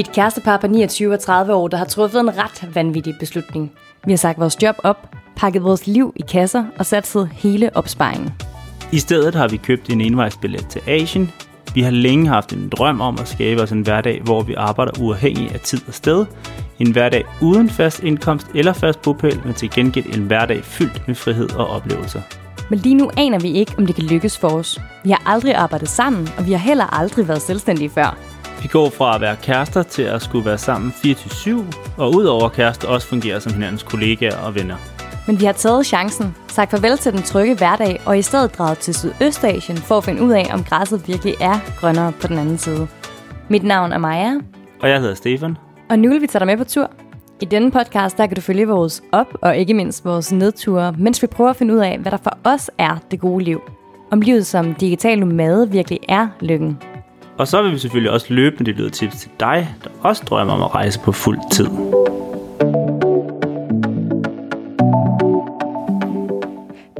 Vi 0.00 0.04
er 0.04 0.08
et 0.08 0.14
kærestepar 0.14 0.56
på 0.56 0.66
29 0.66 1.14
og 1.14 1.20
30 1.20 1.54
år, 1.54 1.68
der 1.68 1.76
har 1.76 1.84
truffet 1.84 2.20
en 2.20 2.38
ret 2.38 2.74
vanvittig 2.74 3.14
beslutning. 3.18 3.72
Vi 4.04 4.12
har 4.12 4.16
sagt 4.16 4.40
vores 4.40 4.62
job 4.62 4.76
op, 4.84 5.08
pakket 5.36 5.62
vores 5.62 5.86
liv 5.86 6.12
i 6.16 6.22
kasser 6.28 6.64
og 6.78 6.86
satset 6.86 7.28
hele 7.32 7.76
opsparingen. 7.76 8.30
I 8.92 8.98
stedet 8.98 9.34
har 9.34 9.48
vi 9.48 9.56
købt 9.56 9.90
en 9.90 10.00
envejsbillet 10.00 10.66
til 10.68 10.82
Asien. 10.86 11.30
Vi 11.74 11.82
har 11.82 11.90
længe 11.90 12.28
haft 12.28 12.52
en 12.52 12.68
drøm 12.68 13.00
om 13.00 13.18
at 13.20 13.28
skabe 13.28 13.62
os 13.62 13.70
en 13.70 13.82
hverdag, 13.82 14.20
hvor 14.24 14.42
vi 14.42 14.54
arbejder 14.54 14.92
uafhængig 15.00 15.54
af 15.54 15.60
tid 15.60 15.80
og 15.88 15.94
sted. 15.94 16.26
En 16.78 16.92
hverdag 16.92 17.24
uden 17.42 17.70
fast 17.70 18.02
indkomst 18.02 18.46
eller 18.54 18.72
fast 18.72 19.02
bopæl, 19.02 19.40
men 19.44 19.54
til 19.54 19.70
gengæld 19.70 20.16
en 20.16 20.26
hverdag 20.26 20.64
fyldt 20.64 21.08
med 21.08 21.14
frihed 21.14 21.50
og 21.50 21.66
oplevelser. 21.66 22.20
Men 22.70 22.78
lige 22.78 22.94
nu 22.94 23.10
aner 23.16 23.38
vi 23.38 23.52
ikke, 23.52 23.74
om 23.78 23.86
det 23.86 23.94
kan 23.94 24.04
lykkes 24.04 24.38
for 24.38 24.48
os. 24.48 24.80
Vi 25.04 25.10
har 25.10 25.22
aldrig 25.26 25.54
arbejdet 25.54 25.88
sammen, 25.88 26.28
og 26.38 26.46
vi 26.46 26.52
har 26.52 26.58
heller 26.58 26.98
aldrig 26.98 27.28
været 27.28 27.42
selvstændige 27.42 27.90
før. 27.90 28.29
Vi 28.62 28.68
går 28.68 28.90
fra 28.90 29.14
at 29.14 29.20
være 29.20 29.36
kærester 29.42 29.82
til 29.82 30.02
at 30.02 30.22
skulle 30.22 30.44
være 30.46 30.58
sammen 30.58 30.90
24-7, 30.90 31.50
og 31.96 32.14
udover 32.14 32.48
kærester 32.48 32.88
også 32.88 33.06
fungere 33.06 33.40
som 33.40 33.52
hinandens 33.52 33.82
kollegaer 33.82 34.36
og 34.36 34.54
venner. 34.54 34.76
Men 35.26 35.40
vi 35.40 35.44
har 35.44 35.52
taget 35.52 35.86
chancen, 35.86 36.34
sagt 36.48 36.70
farvel 36.70 36.98
til 36.98 37.12
den 37.12 37.22
trygge 37.22 37.54
hverdag, 37.56 38.00
og 38.06 38.18
i 38.18 38.22
stedet 38.22 38.58
draget 38.58 38.78
til 38.78 38.94
Sydøstasien 38.94 39.76
for 39.78 39.96
at 39.98 40.04
finde 40.04 40.22
ud 40.22 40.30
af, 40.32 40.46
om 40.52 40.64
græsset 40.64 41.08
virkelig 41.08 41.34
er 41.40 41.58
grønnere 41.80 42.12
på 42.20 42.26
den 42.26 42.38
anden 42.38 42.58
side. 42.58 42.88
Mit 43.48 43.62
navn 43.62 43.92
er 43.92 43.98
Maja, 43.98 44.32
Og 44.82 44.88
jeg 44.88 45.00
hedder 45.00 45.14
Stefan. 45.14 45.56
og 45.90 45.98
nu 45.98 46.10
vil 46.10 46.20
vi 46.22 46.26
tage 46.26 46.40
dig 46.40 46.46
med 46.46 46.56
på 46.56 46.64
tur. 46.64 46.90
I 47.40 47.44
denne 47.44 47.70
podcast, 47.70 48.16
der 48.18 48.26
kan 48.26 48.34
du 48.36 48.40
følge 48.40 48.68
vores 48.68 49.02
op- 49.12 49.38
og 49.42 49.56
ikke 49.56 49.74
mindst 49.74 50.04
vores 50.04 50.32
nedture, 50.32 50.94
mens 50.98 51.22
vi 51.22 51.26
prøver 51.26 51.50
at 51.50 51.56
finde 51.56 51.74
ud 51.74 51.78
af, 51.78 51.98
hvad 51.98 52.12
der 52.12 52.18
for 52.22 52.38
os 52.44 52.70
er 52.78 52.96
det 53.10 53.20
gode 53.20 53.44
liv. 53.44 53.60
Om 54.10 54.20
livet 54.20 54.46
som 54.46 54.74
digital 54.74 55.18
nomade 55.18 55.70
virkelig 55.70 55.98
er 56.08 56.28
lykken. 56.40 56.78
Og 57.40 57.48
så 57.48 57.62
vil 57.62 57.72
vi 57.72 57.78
selvfølgelig 57.78 58.12
også 58.12 58.26
løbende 58.30 58.70
lyde 58.70 58.90
tips 58.90 59.16
til 59.16 59.30
dig, 59.40 59.68
der 59.84 59.90
også 60.02 60.22
drømmer 60.26 60.54
om 60.54 60.62
at 60.62 60.74
rejse 60.74 61.00
på 61.00 61.12
fuld 61.12 61.38
tid. 61.50 61.66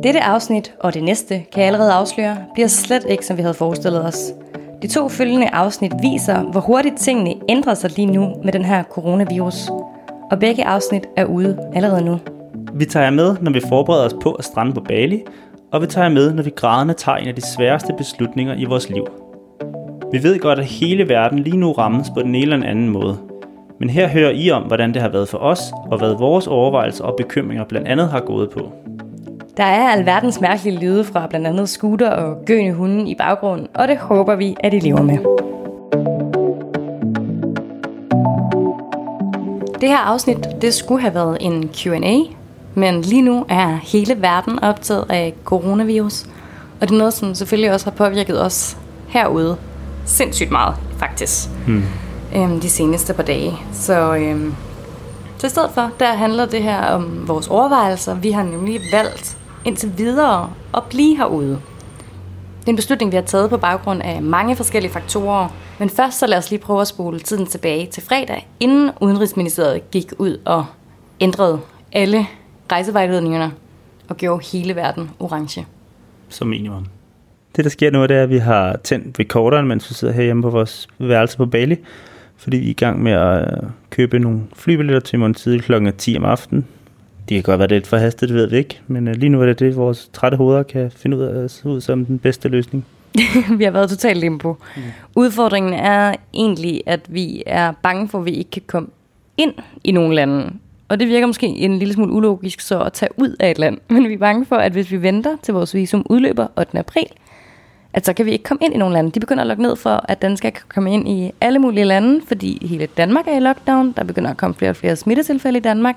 Dette 0.03 0.21
afsnit 0.21 0.75
og 0.81 0.95
det 0.95 1.03
næste, 1.03 1.35
kan 1.53 1.61
jeg 1.61 1.67
allerede 1.67 1.93
afsløre, 1.93 2.37
bliver 2.55 2.69
slet 2.69 3.05
ikke, 3.09 3.27
som 3.27 3.37
vi 3.37 3.43
havde 3.43 3.55
forestillet 3.55 4.05
os. 4.05 4.17
De 4.83 4.89
to 4.89 5.09
følgende 5.09 5.49
afsnit 5.49 5.93
viser, 6.03 6.43
hvor 6.43 6.61
hurtigt 6.61 6.99
tingene 6.99 7.35
ændrer 7.49 7.75
sig 7.75 7.91
lige 7.97 8.07
nu 8.07 8.35
med 8.45 8.53
den 8.53 8.65
her 8.65 8.83
coronavirus. 8.83 9.69
Og 10.31 10.39
begge 10.41 10.67
afsnit 10.67 11.07
er 11.17 11.25
ude 11.25 11.59
allerede 11.75 12.05
nu. 12.05 12.19
Vi 12.75 12.85
tager 12.85 13.05
jer 13.05 13.11
med, 13.11 13.37
når 13.41 13.53
vi 13.53 13.61
forbereder 13.69 14.05
os 14.05 14.15
på 14.23 14.33
at 14.33 14.45
strande 14.45 14.73
på 14.73 14.81
Bali, 14.81 15.23
og 15.73 15.83
vi 15.83 15.87
tager 15.87 16.05
jer 16.05 16.15
med, 16.15 16.33
når 16.33 16.43
vi 16.43 16.51
grædende 16.51 16.95
tager 16.95 17.17
en 17.17 17.29
af 17.29 17.35
de 17.35 17.43
sværeste 17.57 17.93
beslutninger 17.99 18.55
i 18.55 18.65
vores 18.65 18.91
liv. 18.91 19.30
Vi 20.13 20.23
ved 20.23 20.39
godt, 20.39 20.59
at 20.59 20.65
hele 20.65 21.09
verden 21.09 21.39
lige 21.39 21.57
nu 21.57 21.73
rammes 21.73 22.11
på 22.11 22.23
den 22.23 22.29
ene 22.35 22.39
eller 22.39 22.57
den 22.57 22.65
anden 22.65 22.89
måde. 22.89 23.19
Men 23.81 23.91
her 23.91 24.09
hører 24.09 24.31
I 24.31 24.51
om, 24.51 24.63
hvordan 24.63 24.95
det 24.95 25.03
har 25.03 25.09
været 25.09 25.29
for 25.29 25.39
os, 25.39 25.61
og 25.91 25.99
hvad 25.99 26.15
vores 26.19 26.47
overvejelser 26.47 27.05
og 27.05 27.17
bekymringer 27.17 27.65
blandt 27.65 27.89
andet 27.89 28.09
har 28.09 28.21
gået 28.21 28.51
på. 28.51 28.73
Der 29.57 29.65
er 29.65 29.89
alverdens 29.89 30.41
mærkelige 30.41 30.81
lyde 30.81 31.05
fra 31.05 31.27
blandt 31.27 31.47
andet 31.47 31.69
scooter 31.69 32.11
og 32.11 32.45
gøende 32.47 32.73
hunde 32.73 33.11
i 33.11 33.15
baggrunden, 33.15 33.67
og 33.75 33.89
det 33.89 33.97
håber 33.97 34.37
vi, 34.37 34.57
at 34.61 34.75
I 34.75 34.79
lever 34.79 35.03
med. 35.03 35.19
Det 39.81 39.89
her 39.89 39.99
afsnit, 39.99 40.49
det 40.63 40.75
skulle 40.75 41.01
have 41.01 41.15
været 41.15 41.39
en 41.41 41.71
Q&A, 41.75 42.17
men 42.75 43.03
lige 43.03 43.23
nu 43.23 43.45
er 43.49 43.79
hele 43.93 44.23
verden 44.23 44.59
optaget 44.63 45.05
af 45.09 45.35
coronavirus, 45.45 46.25
og 46.81 46.89
det 46.89 46.95
er 46.95 46.99
noget, 46.99 47.13
som 47.13 47.35
selvfølgelig 47.35 47.73
også 47.73 47.87
har 47.87 47.97
påvirket 47.97 48.45
os 48.45 48.79
herude 49.09 49.57
sindssygt 50.05 50.51
meget, 50.51 50.77
faktisk, 50.99 51.49
hmm. 51.67 51.85
øhm, 52.37 52.61
de 52.61 52.71
seneste 52.71 53.15
par 53.15 53.23
dage. 53.23 53.53
Så, 53.73 54.17
øhm, 54.17 54.55
så 55.39 55.47
i 55.47 55.51
stedet 55.51 55.71
for, 55.75 55.91
der 56.01 56.13
handler 56.13 56.47
det 56.47 56.63
her 56.63 56.87
om 56.87 57.29
vores 57.29 57.49
overvejelser. 57.49 58.15
Vi 58.15 58.31
har 58.31 58.43
nemlig 58.43 58.81
valgt 58.93 59.37
indtil 59.65 59.99
videre 59.99 60.51
at 60.75 60.83
blive 60.91 61.17
herude. 61.17 61.61
Det 62.61 62.67
er 62.67 62.71
en 62.71 62.77
beslutning, 62.77 63.13
vi 63.13 63.17
har 63.17 63.23
taget 63.23 63.51
på 63.51 63.57
baggrund 63.57 64.03
af 64.03 64.23
mange 64.23 64.57
forskellige 64.57 64.93
faktorer. 64.93 65.49
Men 65.79 65.91
først 65.91 66.19
så 66.19 66.27
lad 66.27 66.39
os 66.39 66.51
lige 66.51 66.61
prøve 66.61 66.81
at 66.81 66.89
spole 66.89 67.21
tiden 67.21 67.47
tilbage 67.47 67.87
til 67.87 68.03
fredag, 68.03 68.49
inden 68.61 68.91
Udenrigsministeriet 69.01 69.91
gik 69.91 70.13
ud 70.19 70.41
og 70.45 70.67
ændrede 71.21 71.61
alle 71.93 72.27
rejsevejledningerne 72.73 73.53
og 74.09 74.17
gjorde 74.17 74.47
hele 74.53 74.77
verden 74.77 75.11
orange. 75.21 75.67
Som 76.29 76.49
minimum. 76.49 76.87
Det, 77.57 77.65
der 77.65 77.71
sker 77.71 77.91
nu, 77.91 78.03
det 78.03 78.11
er, 78.11 78.23
at 78.23 78.31
vi 78.31 78.39
har 78.39 78.77
tændt 78.85 79.21
recorderen, 79.21 79.67
mens 79.67 79.91
vi 79.91 79.95
sidder 79.95 80.15
herhjemme 80.15 80.43
på 80.43 80.51
vores 80.51 80.89
værelse 80.99 81.37
på 81.37 81.47
Bali. 81.47 81.77
Fordi 82.37 82.57
vi 82.57 82.67
er 82.67 82.71
i 82.71 82.73
gang 82.73 83.03
med 83.03 83.13
at 83.13 83.41
øh, 83.41 83.69
købe 83.91 84.19
nogle 84.19 84.41
flybilletter 84.57 85.01
til 85.01 85.19
morgen 85.19 85.35
tidlig 85.35 85.63
kl. 85.63 85.91
10 85.99 86.17
om 86.17 86.25
aftenen. 86.25 86.67
Det 87.29 87.35
kan 87.35 87.43
godt 87.43 87.59
være 87.59 87.69
lidt 87.69 87.87
forhastet, 87.87 88.29
det 88.29 88.37
ved 88.37 88.47
vi 88.47 88.57
ikke. 88.57 88.81
Men 88.87 89.09
øh, 89.09 89.15
lige 89.15 89.31
nu 89.31 89.43
er 89.43 89.47
det 89.47 89.59
det, 89.59 89.77
vores 89.77 90.11
trætte 90.13 90.37
hoveder 90.37 90.63
kan 90.63 90.91
finde 90.97 91.17
ud 91.17 91.23
af 91.23 91.51
se 91.51 91.69
ud 91.69 91.81
som 91.81 92.07
den 92.07 92.19
bedste 92.19 92.49
løsning. 92.49 92.87
vi 93.59 93.65
har 93.65 93.71
været 93.71 93.91
totalt 93.91 94.21
limbo. 94.21 94.57
Mm. 94.77 94.83
Udfordringen 95.17 95.73
er 95.73 96.15
egentlig, 96.35 96.83
at 96.87 97.01
vi 97.09 97.43
er 97.47 97.73
bange 97.83 98.09
for, 98.09 98.19
at 98.19 98.25
vi 98.25 98.31
ikke 98.31 98.51
kan 98.51 98.63
komme 98.67 98.89
ind 99.37 99.53
i 99.85 99.93
nogle 99.93 100.15
lande. 100.15 100.53
Og 100.89 101.01
det 101.01 101.09
virker 101.09 101.27
måske 101.27 101.47
en 101.47 101.79
lille 101.79 101.95
smule 101.95 102.13
ulogisk 102.13 102.61
så 102.61 102.81
at 102.81 102.93
tage 102.93 103.11
ud 103.17 103.37
af 103.41 103.51
et 103.51 103.59
land. 103.59 103.79
Men 103.91 104.09
vi 104.09 104.15
er 104.15 104.19
bange 104.19 104.47
for, 104.47 104.57
at 104.57 104.73
hvis 104.73 104.91
vi 104.91 105.03
venter 105.03 105.37
til 105.43 105.55
vores 105.55 105.75
visum 105.75 106.07
udløber 106.11 106.47
8. 106.59 106.79
april, 106.79 107.07
at 107.93 108.07
så 108.07 108.13
kan 108.13 108.27
vi 108.27 108.31
ikke 108.31 108.45
komme 108.45 108.65
ind 108.65 108.75
i 108.75 108.77
nogle 108.77 108.95
lande. 108.95 109.11
De 109.11 109.21
begynder 109.21 109.43
at 109.43 109.49
lukke 109.49 109.63
ned 109.63 109.77
for, 109.77 110.05
at 110.09 110.23
danskere 110.23 110.51
kan 110.53 110.63
komme 110.69 110.95
ind 110.95 111.09
i 111.09 111.33
alle 111.41 111.59
mulige 111.59 111.85
lande, 111.85 112.21
fordi 112.27 112.67
hele 112.67 112.87
Danmark 112.87 113.29
er 113.29 113.37
i 113.37 113.41
lockdown. 113.41 113.93
Der 113.93 114.05
begynder 114.05 114.31
at 114.31 114.37
komme 114.37 114.55
flere 114.55 114.71
og 114.71 114.77
flere 114.77 114.97
smittetilfælde 114.97 115.59
i 115.59 115.63
Danmark. 115.63 115.97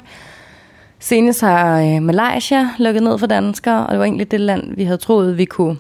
Senest 1.00 1.42
har 1.42 1.82
øh, 1.82 2.02
Malaysia 2.02 2.70
lukket 2.80 3.04
ned 3.04 3.18
for 3.18 3.28
danskere, 3.28 3.86
og 3.86 3.92
det 3.92 4.00
var 4.00 4.06
egentlig 4.06 4.32
det 4.32 4.40
land, 4.40 4.76
vi 4.76 4.84
havde 4.84 4.98
troet, 4.98 5.38
vi 5.38 5.46
kunne 5.46 5.78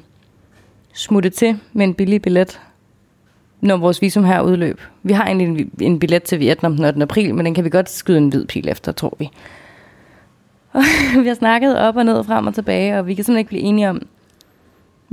smutte 0.93 1.29
til 1.29 1.59
med 1.73 1.85
en 1.85 1.93
billig 1.93 2.21
billet, 2.21 2.59
når 3.61 3.77
vores 3.77 4.01
visum 4.01 4.23
her 4.23 4.41
udløb. 4.41 4.81
Vi 5.03 5.13
har 5.13 5.25
egentlig 5.25 5.47
en, 5.47 5.71
en 5.81 5.99
billet 5.99 6.23
til 6.23 6.39
Vietnam 6.39 6.75
den 6.75 6.85
8. 6.85 7.01
april, 7.01 7.35
men 7.35 7.45
den 7.45 7.53
kan 7.53 7.63
vi 7.63 7.69
godt 7.69 7.89
skyde 7.89 8.17
en 8.17 8.29
hvid 8.29 8.45
pil 8.45 8.69
efter, 8.69 8.91
tror 8.91 9.15
vi. 9.19 9.29
Og 10.71 10.81
vi 11.23 11.27
har 11.27 11.35
snakket 11.35 11.77
op 11.77 11.95
og 11.95 12.05
ned, 12.05 12.23
frem 12.23 12.47
og 12.47 12.53
tilbage, 12.53 12.99
og 12.99 13.07
vi 13.07 13.13
kan 13.13 13.23
simpelthen 13.23 13.39
ikke 13.39 13.49
blive 13.49 13.63
enige 13.63 13.89
om, 13.89 14.01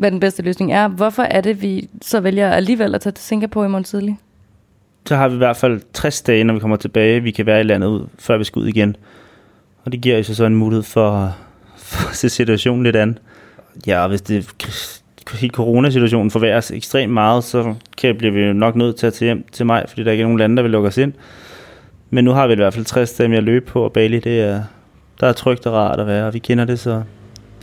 hvad 0.00 0.10
den 0.10 0.20
bedste 0.20 0.42
løsning 0.42 0.72
er. 0.72 0.88
Hvorfor 0.88 1.22
er 1.22 1.40
det, 1.40 1.62
vi 1.62 1.88
så 2.02 2.20
vælger 2.20 2.50
alligevel 2.50 2.94
at 2.94 3.00
tage 3.00 3.12
til 3.12 3.24
Singapore 3.24 3.66
i 3.66 3.68
morgen 3.68 3.84
tidlig? 3.84 4.18
Så 5.06 5.16
har 5.16 5.28
vi 5.28 5.34
i 5.34 5.38
hvert 5.38 5.56
fald 5.56 5.80
60 5.92 6.22
dage, 6.22 6.44
når 6.44 6.54
vi 6.54 6.60
kommer 6.60 6.76
tilbage, 6.76 7.22
vi 7.22 7.30
kan 7.30 7.46
være 7.46 7.60
i 7.60 7.62
landet 7.62 7.88
ud, 7.88 8.06
før 8.18 8.38
vi 8.38 8.44
skal 8.44 8.60
ud 8.60 8.66
igen. 8.66 8.96
Og 9.84 9.92
det 9.92 10.00
giver 10.00 10.16
jo 10.16 10.22
så 10.22 10.44
en 10.44 10.54
mulighed 10.54 10.82
for, 10.82 11.36
for 11.76 12.08
at 12.08 12.16
se 12.16 12.28
situationen 12.28 12.82
lidt 12.82 12.96
an. 12.96 13.18
Ja, 13.86 14.02
og 14.02 14.08
hvis 14.08 14.22
det 14.22 14.50
hele 15.40 15.52
coronasituationen 15.52 16.30
forværres 16.30 16.70
ekstremt 16.70 17.12
meget, 17.12 17.44
så 17.44 17.74
kan, 17.98 18.16
bliver 18.16 18.32
vi 18.32 18.40
jo 18.40 18.52
nok 18.52 18.76
nødt 18.76 18.96
til 18.96 19.06
at 19.06 19.14
tage 19.14 19.26
hjem 19.26 19.44
til 19.52 19.66
mig, 19.66 19.84
fordi 19.88 20.04
der 20.04 20.10
ikke 20.10 20.22
er 20.22 20.26
nogen 20.26 20.38
lande, 20.38 20.56
der 20.56 20.62
vil 20.62 20.70
lukke 20.70 20.88
os 20.88 20.98
ind. 20.98 21.12
Men 22.10 22.24
nu 22.24 22.30
har 22.30 22.46
vi 22.46 22.52
i 22.52 22.56
hvert 22.56 22.74
fald 22.74 22.84
60 22.84 23.12
dage 23.12 23.28
med 23.28 23.38
at 23.38 23.44
løbe 23.44 23.66
på, 23.66 23.84
og 23.84 23.92
Bali, 23.92 24.18
det 24.18 24.40
er, 24.40 24.62
der 25.20 25.26
er 25.26 25.32
trygt 25.32 25.66
og 25.66 25.72
rart 25.72 26.00
at 26.00 26.06
være, 26.06 26.26
og 26.26 26.34
vi 26.34 26.38
kender 26.38 26.64
det, 26.64 26.78
så 26.78 27.02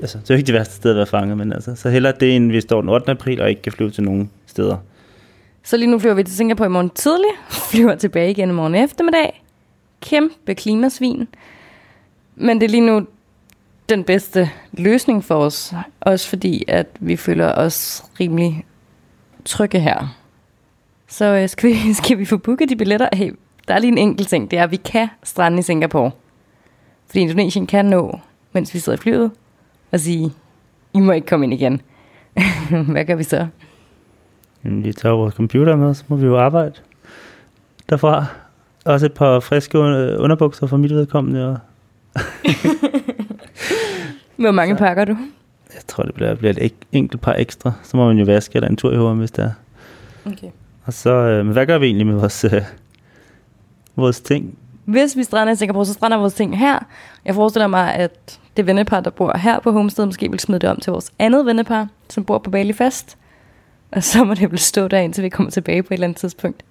altså, 0.02 0.18
det 0.18 0.30
er 0.30 0.34
jo 0.34 0.38
ikke 0.38 0.47
det 0.47 0.53
værste 0.53 0.75
sted 0.75 0.91
at 0.91 0.97
være 0.97 1.06
fanget, 1.06 1.38
men 1.38 1.53
altså, 1.53 1.75
så 1.75 1.90
heller 1.90 2.12
det, 2.12 2.35
end 2.35 2.52
vi 2.52 2.62
står 2.62 2.81
den 2.81 2.90
8. 2.90 3.12
april 3.12 3.41
og 3.41 3.50
ikke 3.50 3.62
kan 3.62 3.72
flyve 3.72 3.91
til 3.91 4.03
nogen 4.03 4.31
steder. 4.46 4.78
Så 5.63 5.78
lige 5.78 5.91
nu 5.91 6.00
flyver 6.00 6.16
vi 6.16 6.24
til 6.24 6.35
Singapore 6.35 6.68
i 6.68 6.69
morgen 6.69 6.90
tidlig, 6.90 7.30
flyver 7.72 7.96
tilbage 7.96 8.31
igen 8.31 8.50
i 8.50 8.53
morgen 8.53 8.75
eftermiddag. 8.75 9.44
Kæmpe 10.02 10.56
klimasvin. 10.56 11.28
Men 12.36 12.62
det 12.62 12.66
er 12.66 12.69
lige 12.69 12.86
nu 12.86 13.07
den 13.90 14.03
bedste 14.03 14.50
løsning 14.74 15.24
for 15.24 15.36
os. 15.36 15.74
Også 16.00 16.30
fordi, 16.30 16.63
at 16.68 16.88
vi 17.00 17.16
føler 17.16 17.54
os 17.54 18.04
rimelig 18.19 18.66
trygge 19.45 19.80
her. 19.80 20.18
Så 21.07 21.25
øh, 21.25 21.50
skal, 21.50 21.69
vi, 21.69 21.94
skal 22.04 22.18
vi 22.18 22.25
få 22.25 22.38
booket 22.38 22.69
de 22.69 22.75
billetter? 22.75 23.10
Hey, 23.13 23.33
der 23.68 23.74
er 23.74 23.80
lige 23.80 23.92
en 23.92 23.98
enkelt 23.98 24.30
ting. 24.30 24.51
Det 24.51 24.60
er, 24.60 24.63
at 24.63 24.72
vi 24.72 24.75
kan 24.75 25.07
strande 25.24 25.60
i 25.60 25.62
Singapore. 25.62 26.12
Fordi 27.07 27.19
Indonesien 27.19 27.68
kan 27.68 27.86
nå, 27.86 28.19
mens 28.51 28.74
vi 28.74 28.80
sidder 28.80 28.98
i 28.98 29.01
flyet, 29.01 29.31
og 29.92 30.00
sige, 30.00 30.31
I 30.94 31.00
må 31.00 31.12
ikke 31.12 31.28
komme 31.28 31.45
ind 31.45 31.54
igen. 31.54 31.81
Hvad 32.92 33.06
gør 33.06 33.16
vi 33.16 33.24
så? 33.24 33.48
Jamen, 34.66 34.84
vi 34.84 34.94
tager 34.94 35.16
vores 35.16 35.34
computer 35.34 35.75
med, 35.75 35.94
så 35.94 36.04
må 36.07 36.16
vi 36.16 36.25
jo 36.25 36.38
arbejde 36.39 36.74
derfra. 37.89 38.25
Også 38.86 39.06
et 39.06 39.13
par 39.13 39.39
friske 39.39 39.80
underbukser 40.19 40.68
for 40.68 40.78
mit 40.78 40.92
vedkommende, 40.92 41.50
og 41.50 41.57
Hvor 44.38 44.51
mange 44.51 44.75
Så- 44.75 44.80
pakker 44.80 45.06
du? 45.06 45.18
Jeg 45.74 45.81
tror, 45.88 46.04
det 46.04 46.13
bliver, 46.16 46.36
bliver 46.36 46.54
et 46.62 46.74
enkelt 46.92 47.22
par 47.22 47.34
ekstra. 47.34 47.72
Så 47.84 47.98
må 47.98 48.07
man 48.07 48.18
jo 48.18 48.25
vaske 48.25 48.56
eller 48.56 48.69
en 48.69 48.75
tur 48.75 48.92
i 48.92 49.13
HM, 49.13 49.18
hvis 49.19 49.31
det 49.31 49.45
er. 49.45 49.51
Okay. 50.31 50.48
Og 50.86 50.94
så, 50.94 51.10
øh, 51.10 51.45
men 51.45 51.54
hvad 51.54 51.66
gør 51.66 51.78
vi 51.78 51.86
egentlig 51.86 52.07
med 52.07 52.16
vores, 52.16 52.44
øh, 52.44 52.62
vores 53.95 54.22
ting? 54.22 54.57
Hvis 54.88 55.18
vi 55.18 55.24
strander 55.24 55.54
i 55.54 55.56
Singapore, 55.56 55.86
så 55.86 55.94
strander 55.94 56.18
vores 56.18 56.34
ting 56.34 56.57
her. 56.57 56.80
Jeg 57.25 57.36
forestiller 57.36 57.68
mig, 57.68 57.94
at 57.94 58.39
det 58.57 58.68
vennepar, 58.68 59.00
der 59.00 59.10
bor 59.10 59.38
her 59.38 59.60
på 59.60 59.72
Homestead, 59.72 60.06
måske 60.06 60.31
vil 60.31 60.39
smide 60.39 60.60
det 60.60 60.69
om 60.69 60.80
til 60.80 60.92
vores 60.92 61.12
andet 61.19 61.45
vennepar, 61.45 61.88
som 62.10 62.25
bor 62.25 62.38
på 62.38 62.50
Bali 62.50 62.74
fast. 62.74 63.18
Og 63.92 64.04
så 64.04 64.24
må 64.24 64.34
det 64.34 64.51
vel 64.51 64.60
stå 64.60 64.88
der, 64.88 65.00
indtil 65.00 65.24
vi 65.24 65.30
kommer 65.30 65.51
tilbage 65.51 65.84
på 65.84 65.88
et 65.88 65.94
eller 65.94 66.07
andet 66.07 66.19
tidspunkt. 66.19 66.63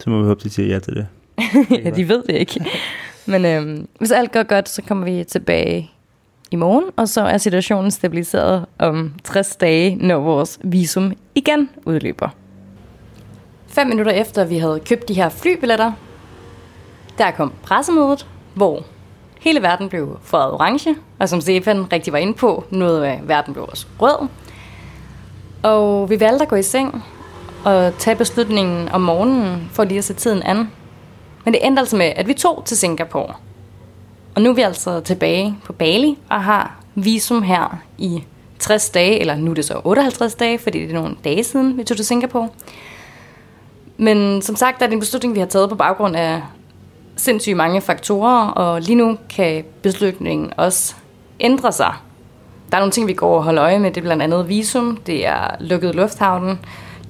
Så 0.00 0.10
må 0.10 0.20
vi 0.20 0.26
håbe, 0.26 0.40
de 0.42 0.50
siger 0.50 0.68
ja 0.68 0.78
til 0.78 0.94
det. 0.94 1.06
ja, 1.84 1.90
de 1.90 2.08
ved 2.08 2.22
det 2.22 2.34
ikke. 2.34 2.64
Men 3.26 3.44
øhm, 3.44 3.88
hvis 3.98 4.10
alt 4.10 4.32
går 4.32 4.42
godt, 4.42 4.68
så 4.68 4.82
kommer 4.82 5.04
vi 5.04 5.24
tilbage 5.24 5.90
i 6.50 6.56
morgen, 6.56 6.84
og 6.96 7.08
så 7.08 7.20
er 7.20 7.38
situationen 7.38 7.90
stabiliseret 7.90 8.66
om 8.78 9.12
60 9.24 9.56
dage, 9.56 9.96
når 9.96 10.18
vores 10.18 10.58
visum 10.64 11.12
igen 11.34 11.70
udløber. 11.84 12.28
Fem 13.66 13.86
minutter 13.86 14.12
efter 14.12 14.44
vi 14.44 14.58
havde 14.58 14.80
købt 14.86 15.08
de 15.08 15.14
her 15.14 15.28
flybilletter, 15.28 15.92
der 17.18 17.30
kom 17.30 17.52
pressemødet, 17.62 18.26
hvor 18.54 18.82
hele 19.40 19.62
verden 19.62 19.88
blev 19.88 20.18
farvet 20.22 20.54
orange, 20.54 20.96
og 21.18 21.28
som 21.28 21.40
Stefan 21.40 21.92
rigtig 21.92 22.12
var 22.12 22.18
inde 22.18 22.34
på, 22.34 22.64
noget 22.70 23.04
af 23.04 23.20
verden 23.24 23.52
blev 23.52 23.66
også 23.70 23.86
rød. 24.00 24.28
Og 25.62 26.10
vi 26.10 26.20
valgte 26.20 26.42
at 26.42 26.48
gå 26.48 26.56
i 26.56 26.62
seng 26.62 27.04
og 27.64 27.92
tage 27.98 28.16
beslutningen 28.16 28.88
om 28.88 29.00
morgenen 29.00 29.70
for 29.72 29.84
lige 29.84 29.98
at 29.98 30.04
se 30.04 30.14
tiden 30.14 30.42
an. 30.42 30.70
Men 31.44 31.54
det 31.54 31.66
endte 31.66 31.80
altså 31.80 31.96
med, 31.96 32.12
at 32.16 32.28
vi 32.28 32.34
tog 32.34 32.62
til 32.64 32.76
Singapore. 32.76 33.34
Og 34.34 34.42
nu 34.42 34.50
er 34.50 34.54
vi 34.54 34.62
altså 34.62 35.00
tilbage 35.00 35.58
på 35.64 35.72
Bali 35.72 36.18
og 36.30 36.44
har 36.44 36.76
visum 36.94 37.42
her 37.42 37.78
i 37.98 38.24
60 38.58 38.90
dage, 38.90 39.20
eller 39.20 39.36
nu 39.36 39.50
er 39.50 39.54
det 39.54 39.64
så 39.64 39.80
58 39.84 40.34
dage, 40.34 40.58
fordi 40.58 40.82
det 40.82 40.90
er 40.90 40.94
nogle 40.94 41.16
dage 41.24 41.44
siden, 41.44 41.78
vi 41.78 41.84
tog 41.84 41.96
til 41.96 42.06
Singapore. 42.06 42.48
Men 43.96 44.42
som 44.42 44.56
sagt, 44.56 44.82
er 44.82 44.86
det 44.86 44.94
en 44.94 45.00
beslutning, 45.00 45.34
vi 45.34 45.40
har 45.40 45.46
taget 45.46 45.68
på 45.68 45.74
baggrund 45.74 46.16
af 46.16 46.42
sindssygt 47.16 47.56
mange 47.56 47.80
faktorer, 47.80 48.48
og 48.48 48.80
lige 48.80 48.96
nu 48.96 49.18
kan 49.36 49.64
beslutningen 49.82 50.52
også 50.56 50.94
ændre 51.40 51.72
sig. 51.72 51.92
Der 52.70 52.76
er 52.76 52.80
nogle 52.80 52.92
ting, 52.92 53.08
vi 53.08 53.12
går 53.12 53.36
og 53.36 53.44
holder 53.44 53.64
øje 53.64 53.78
med. 53.78 53.90
Det 53.90 53.96
er 53.96 54.02
blandt 54.02 54.22
andet 54.22 54.48
visum, 54.48 54.98
det 55.06 55.26
er 55.26 55.56
lukket 55.60 55.94
lufthavnen, 55.94 56.58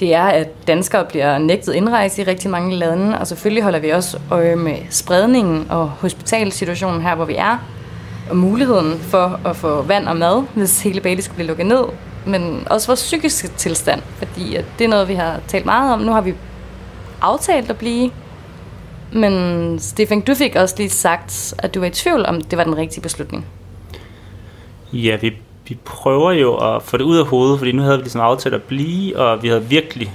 det 0.00 0.14
er, 0.14 0.24
at 0.24 0.66
danskere 0.66 1.04
bliver 1.04 1.38
nægtet 1.38 1.74
indrejse 1.74 2.22
i 2.22 2.24
rigtig 2.24 2.50
mange 2.50 2.74
lande, 2.74 3.18
og 3.18 3.26
selvfølgelig 3.26 3.62
holder 3.62 3.78
vi 3.78 3.90
også 3.90 4.18
øje 4.30 4.56
med 4.56 4.76
spredningen 4.90 5.66
og 5.70 5.88
hospitalsituationen 5.88 7.00
her, 7.00 7.14
hvor 7.14 7.24
vi 7.24 7.34
er, 7.34 7.58
og 8.30 8.36
muligheden 8.36 8.98
for 8.98 9.40
at 9.44 9.56
få 9.56 9.82
vand 9.82 10.08
og 10.08 10.16
mad, 10.16 10.44
hvis 10.54 10.82
hele 10.82 11.00
Bali 11.00 11.22
skulle 11.22 11.34
blive 11.34 11.46
lukket 11.46 11.66
ned, 11.66 11.84
men 12.26 12.66
også 12.70 12.86
vores 12.86 13.00
psykiske 13.00 13.48
tilstand, 13.48 14.02
fordi 14.18 14.56
at 14.56 14.64
det 14.78 14.84
er 14.84 14.88
noget, 14.88 15.08
vi 15.08 15.14
har 15.14 15.40
talt 15.48 15.66
meget 15.66 15.92
om. 15.92 16.00
Nu 16.00 16.12
har 16.12 16.20
vi 16.20 16.34
aftalt 17.20 17.70
at 17.70 17.76
blive, 17.76 18.10
men 19.12 19.78
Stefan, 19.78 20.20
du 20.20 20.34
fik 20.34 20.56
også 20.56 20.74
lige 20.78 20.90
sagt, 20.90 21.54
at 21.58 21.74
du 21.74 21.80
var 21.80 21.86
i 21.86 21.90
tvivl 21.90 22.26
om, 22.26 22.40
det 22.40 22.58
var 22.58 22.64
den 22.64 22.76
rigtige 22.76 23.02
beslutning. 23.02 23.46
Ja, 24.92 25.16
vi 25.16 25.32
vi 25.68 25.78
prøver 25.84 26.32
jo 26.32 26.54
at 26.54 26.82
få 26.82 26.96
det 26.96 27.04
ud 27.04 27.16
af 27.16 27.26
hovedet, 27.26 27.58
fordi 27.58 27.72
nu 27.72 27.82
havde 27.82 27.96
vi 27.96 28.02
ligesom 28.02 28.20
aftalt 28.20 28.54
at 28.54 28.62
blive, 28.62 29.18
og 29.18 29.42
vi 29.42 29.48
havde 29.48 29.64
virkelig 29.64 30.12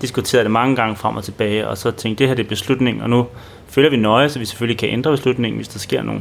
diskuteret 0.00 0.44
det 0.44 0.50
mange 0.50 0.76
gange 0.76 0.96
frem 0.96 1.16
og 1.16 1.24
tilbage, 1.24 1.68
og 1.68 1.78
så 1.78 1.90
tænkte, 1.90 2.18
det 2.18 2.28
her 2.28 2.34
det 2.34 2.44
er 2.44 2.48
beslutning, 2.48 3.02
og 3.02 3.10
nu 3.10 3.26
følger 3.68 3.90
vi 3.90 3.96
nøje, 3.96 4.28
så 4.28 4.38
vi 4.38 4.44
selvfølgelig 4.44 4.78
kan 4.78 4.88
ændre 4.88 5.10
beslutningen, 5.10 5.56
hvis 5.56 5.68
der 5.68 5.78
sker 5.78 6.02
nogle, 6.02 6.20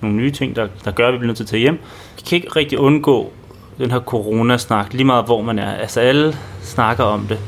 nogle 0.00 0.16
nye 0.16 0.30
ting, 0.30 0.56
der, 0.56 0.68
der 0.84 0.90
gør, 0.90 1.08
at 1.08 1.14
vi 1.14 1.18
bliver 1.18 1.26
nødt 1.26 1.36
til 1.36 1.44
at 1.44 1.48
tage 1.48 1.60
hjem. 1.60 1.78
Vi 2.16 2.22
kan 2.28 2.36
ikke 2.36 2.48
rigtig 2.56 2.78
undgå 2.78 3.32
den 3.78 3.90
her 3.90 4.00
coronasnak, 4.00 4.92
lige 4.92 5.04
meget 5.04 5.24
hvor 5.24 5.42
man 5.42 5.58
er. 5.58 5.74
Altså 5.74 6.00
alle 6.00 6.36
snakker 6.62 7.04
om 7.04 7.26
det 7.28 7.38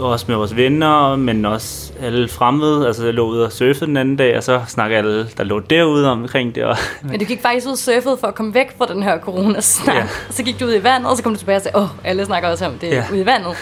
også 0.00 0.24
med 0.28 0.36
vores 0.36 0.56
venner, 0.56 1.16
men 1.16 1.44
også 1.44 1.92
alle 2.00 2.28
fremmede. 2.28 2.86
Altså, 2.86 3.04
jeg 3.04 3.14
lå 3.14 3.26
ude 3.26 3.44
og 3.44 3.52
surfede 3.52 3.86
den 3.86 3.96
anden 3.96 4.16
dag, 4.16 4.36
og 4.36 4.42
så 4.42 4.62
snakker 4.68 4.98
alle, 4.98 5.28
der 5.36 5.44
lå 5.44 5.60
derude 5.60 6.10
omkring 6.10 6.54
det. 6.54 6.64
Og, 6.64 6.76
men 7.02 7.20
du 7.20 7.24
gik 7.24 7.42
faktisk 7.42 7.66
ud 7.66 7.72
og 7.72 7.78
surfede 7.78 8.16
for 8.16 8.26
at 8.26 8.34
komme 8.34 8.54
væk 8.54 8.78
fra 8.78 8.86
den 8.86 9.02
her 9.02 9.20
coronasnak. 9.20 9.96
Ja. 9.96 10.06
Så 10.30 10.42
gik 10.42 10.60
du 10.60 10.66
ud 10.66 10.74
i 10.74 10.82
vandet, 10.82 11.10
og 11.10 11.16
så 11.16 11.22
kom 11.22 11.32
du 11.32 11.38
tilbage 11.38 11.56
og 11.56 11.62
sagde, 11.62 11.78
åh, 11.78 11.88
alle 12.04 12.24
snakker 12.24 12.48
også 12.48 12.66
om 12.66 12.72
det 12.72 12.90
ja. 12.90 13.04
ude 13.12 13.20
i 13.20 13.26
vandet. 13.26 13.56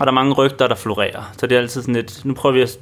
Og 0.00 0.06
der 0.06 0.06
er 0.06 0.14
mange 0.14 0.32
rygter, 0.32 0.68
der 0.68 0.74
florerer. 0.74 1.32
Så 1.38 1.46
det 1.46 1.56
er 1.56 1.60
altid 1.60 1.80
sådan 1.82 1.94
lidt, 1.94 2.24
nu 2.24 2.34
prøver 2.34 2.52
vi 2.52 2.62
at 2.62 2.78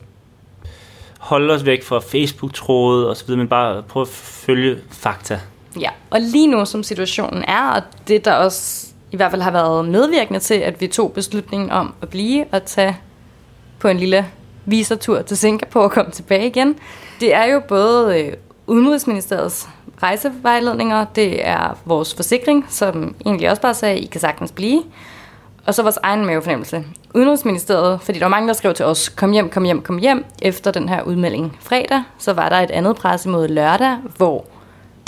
holde 1.19 1.55
os 1.55 1.67
væk 1.67 1.85
fra 1.85 1.99
Facebook-trådet 1.99 3.09
og 3.09 3.17
så 3.17 3.27
videre, 3.27 3.39
men 3.39 3.49
bare 3.49 3.83
prøve 3.83 4.03
at 4.03 4.09
følge 4.09 4.79
fakta. 4.91 5.41
Ja, 5.81 5.91
og 6.11 6.21
lige 6.21 6.47
nu 6.47 6.65
som 6.65 6.83
situationen 6.83 7.45
er, 7.49 7.71
og 7.71 7.83
det 8.09 8.25
der 8.25 8.35
også 8.35 8.87
i 9.11 9.17
hvert 9.17 9.31
fald 9.31 9.43
har 9.43 9.51
været 9.51 9.89
medvirkende 9.89 10.41
til, 10.41 10.55
at 10.55 10.81
vi 10.81 10.87
tog 10.87 11.13
beslutningen 11.13 11.71
om 11.71 11.95
at 12.03 12.09
blive 12.09 12.45
og 12.53 12.65
tage 12.65 12.97
på 13.79 13.89
en 13.89 13.97
lille 13.97 14.27
visertur 14.65 15.23
til 15.23 15.37
Singapore 15.37 15.85
og 15.85 15.91
komme 15.91 16.11
tilbage 16.11 16.47
igen. 16.47 16.77
Det 17.21 17.35
er 17.35 17.45
jo 17.45 17.61
både 17.69 18.21
øh, 18.21 18.33
Udenrigsministeriets 18.67 19.69
rejsevejledninger, 20.03 21.05
det 21.05 21.47
er 21.47 21.79
vores 21.85 22.15
forsikring, 22.15 22.67
som 22.69 23.15
egentlig 23.27 23.51
også 23.51 23.63
bare 23.63 23.75
sagde, 23.75 23.97
at 23.97 24.03
I 24.03 24.07
kan 24.07 24.21
sagtens 24.21 24.53
blive, 24.53 24.83
og 25.67 25.75
så 25.75 25.83
vores 25.83 25.99
egen 26.03 26.27
mavefornemmelse. 26.27 26.85
Udenrigsministeriet, 27.15 28.01
fordi 28.01 28.19
der 28.19 28.25
var 28.25 28.31
mange, 28.31 28.49
der 28.49 28.55
skrev 28.55 28.75
til 28.75 28.85
os, 28.85 29.09
kom 29.09 29.33
hjem, 29.33 29.51
kom 29.51 29.65
hjem, 29.65 29.83
kom 29.83 29.99
hjem, 29.99 30.25
efter 30.43 30.71
den 30.71 30.89
her 30.89 31.03
udmelding 31.03 31.59
fredag, 31.61 32.03
så 32.19 32.33
var 32.33 32.49
der 32.49 32.57
et 32.57 32.71
andet 32.71 32.97
pressemøde 32.97 33.49
lørdag, 33.49 33.97
hvor 34.17 34.45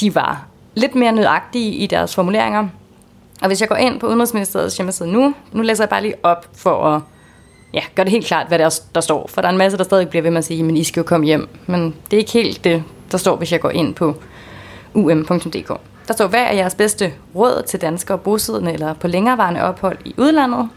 de 0.01 0.15
var 0.15 0.47
lidt 0.75 0.95
mere 0.95 1.13
nødagtige 1.13 1.71
i 1.71 1.87
deres 1.87 2.15
formuleringer. 2.15 2.69
Og 3.43 3.47
hvis 3.47 3.61
jeg 3.61 3.69
går 3.69 3.77
ind 3.77 4.01
på 4.01 4.07
Udenrigsministeriets 4.07 4.77
hjemmeside 4.77 5.13
nu, 5.13 5.35
nu 5.53 5.63
læser 5.63 5.85
jeg 5.85 5.89
bare 5.89 6.03
lige 6.03 6.15
op 6.23 6.49
for 6.55 6.85
at 6.85 7.03
ja, 7.73 7.81
gøre 7.95 8.05
det 8.05 8.13
helt 8.13 8.27
klart, 8.27 8.49
hvad 8.49 8.59
der, 8.59 8.81
der 8.95 9.01
står. 9.01 9.27
For 9.29 9.41
der 9.41 9.49
er 9.49 9.53
en 9.53 9.59
masse, 9.59 9.79
der 9.79 9.85
stadig 9.85 10.09
bliver 10.09 10.23
ved 10.23 10.31
med 10.31 10.39
at 10.39 10.45
sige, 10.45 10.63
men 10.63 10.77
I 10.77 10.85
skal 10.85 11.01
jo 11.01 11.05
komme 11.05 11.27
hjem. 11.27 11.49
Men 11.67 11.95
det 12.11 12.13
er 12.13 12.19
ikke 12.19 12.33
helt 12.33 12.65
det, 12.65 12.85
der 13.13 13.19
står, 13.19 13.37
hvis 13.37 13.53
jeg 13.53 13.61
går 13.61 13.71
ind 13.71 13.95
på 13.95 14.15
um.dk. 14.95 15.81
Der 16.09 16.15
står, 16.15 16.27
hvad 16.27 16.41
er 16.41 16.53
jeres 16.53 16.75
bedste 16.75 17.13
råd 17.35 17.63
til 17.67 17.81
danskere 17.81 18.19
bosiddende 18.19 18.73
eller 18.73 18.95
på 18.95 19.09
længerevarende 19.09 19.63
ophold 19.63 19.99
i 20.05 20.15
udlandet? 20.19 20.69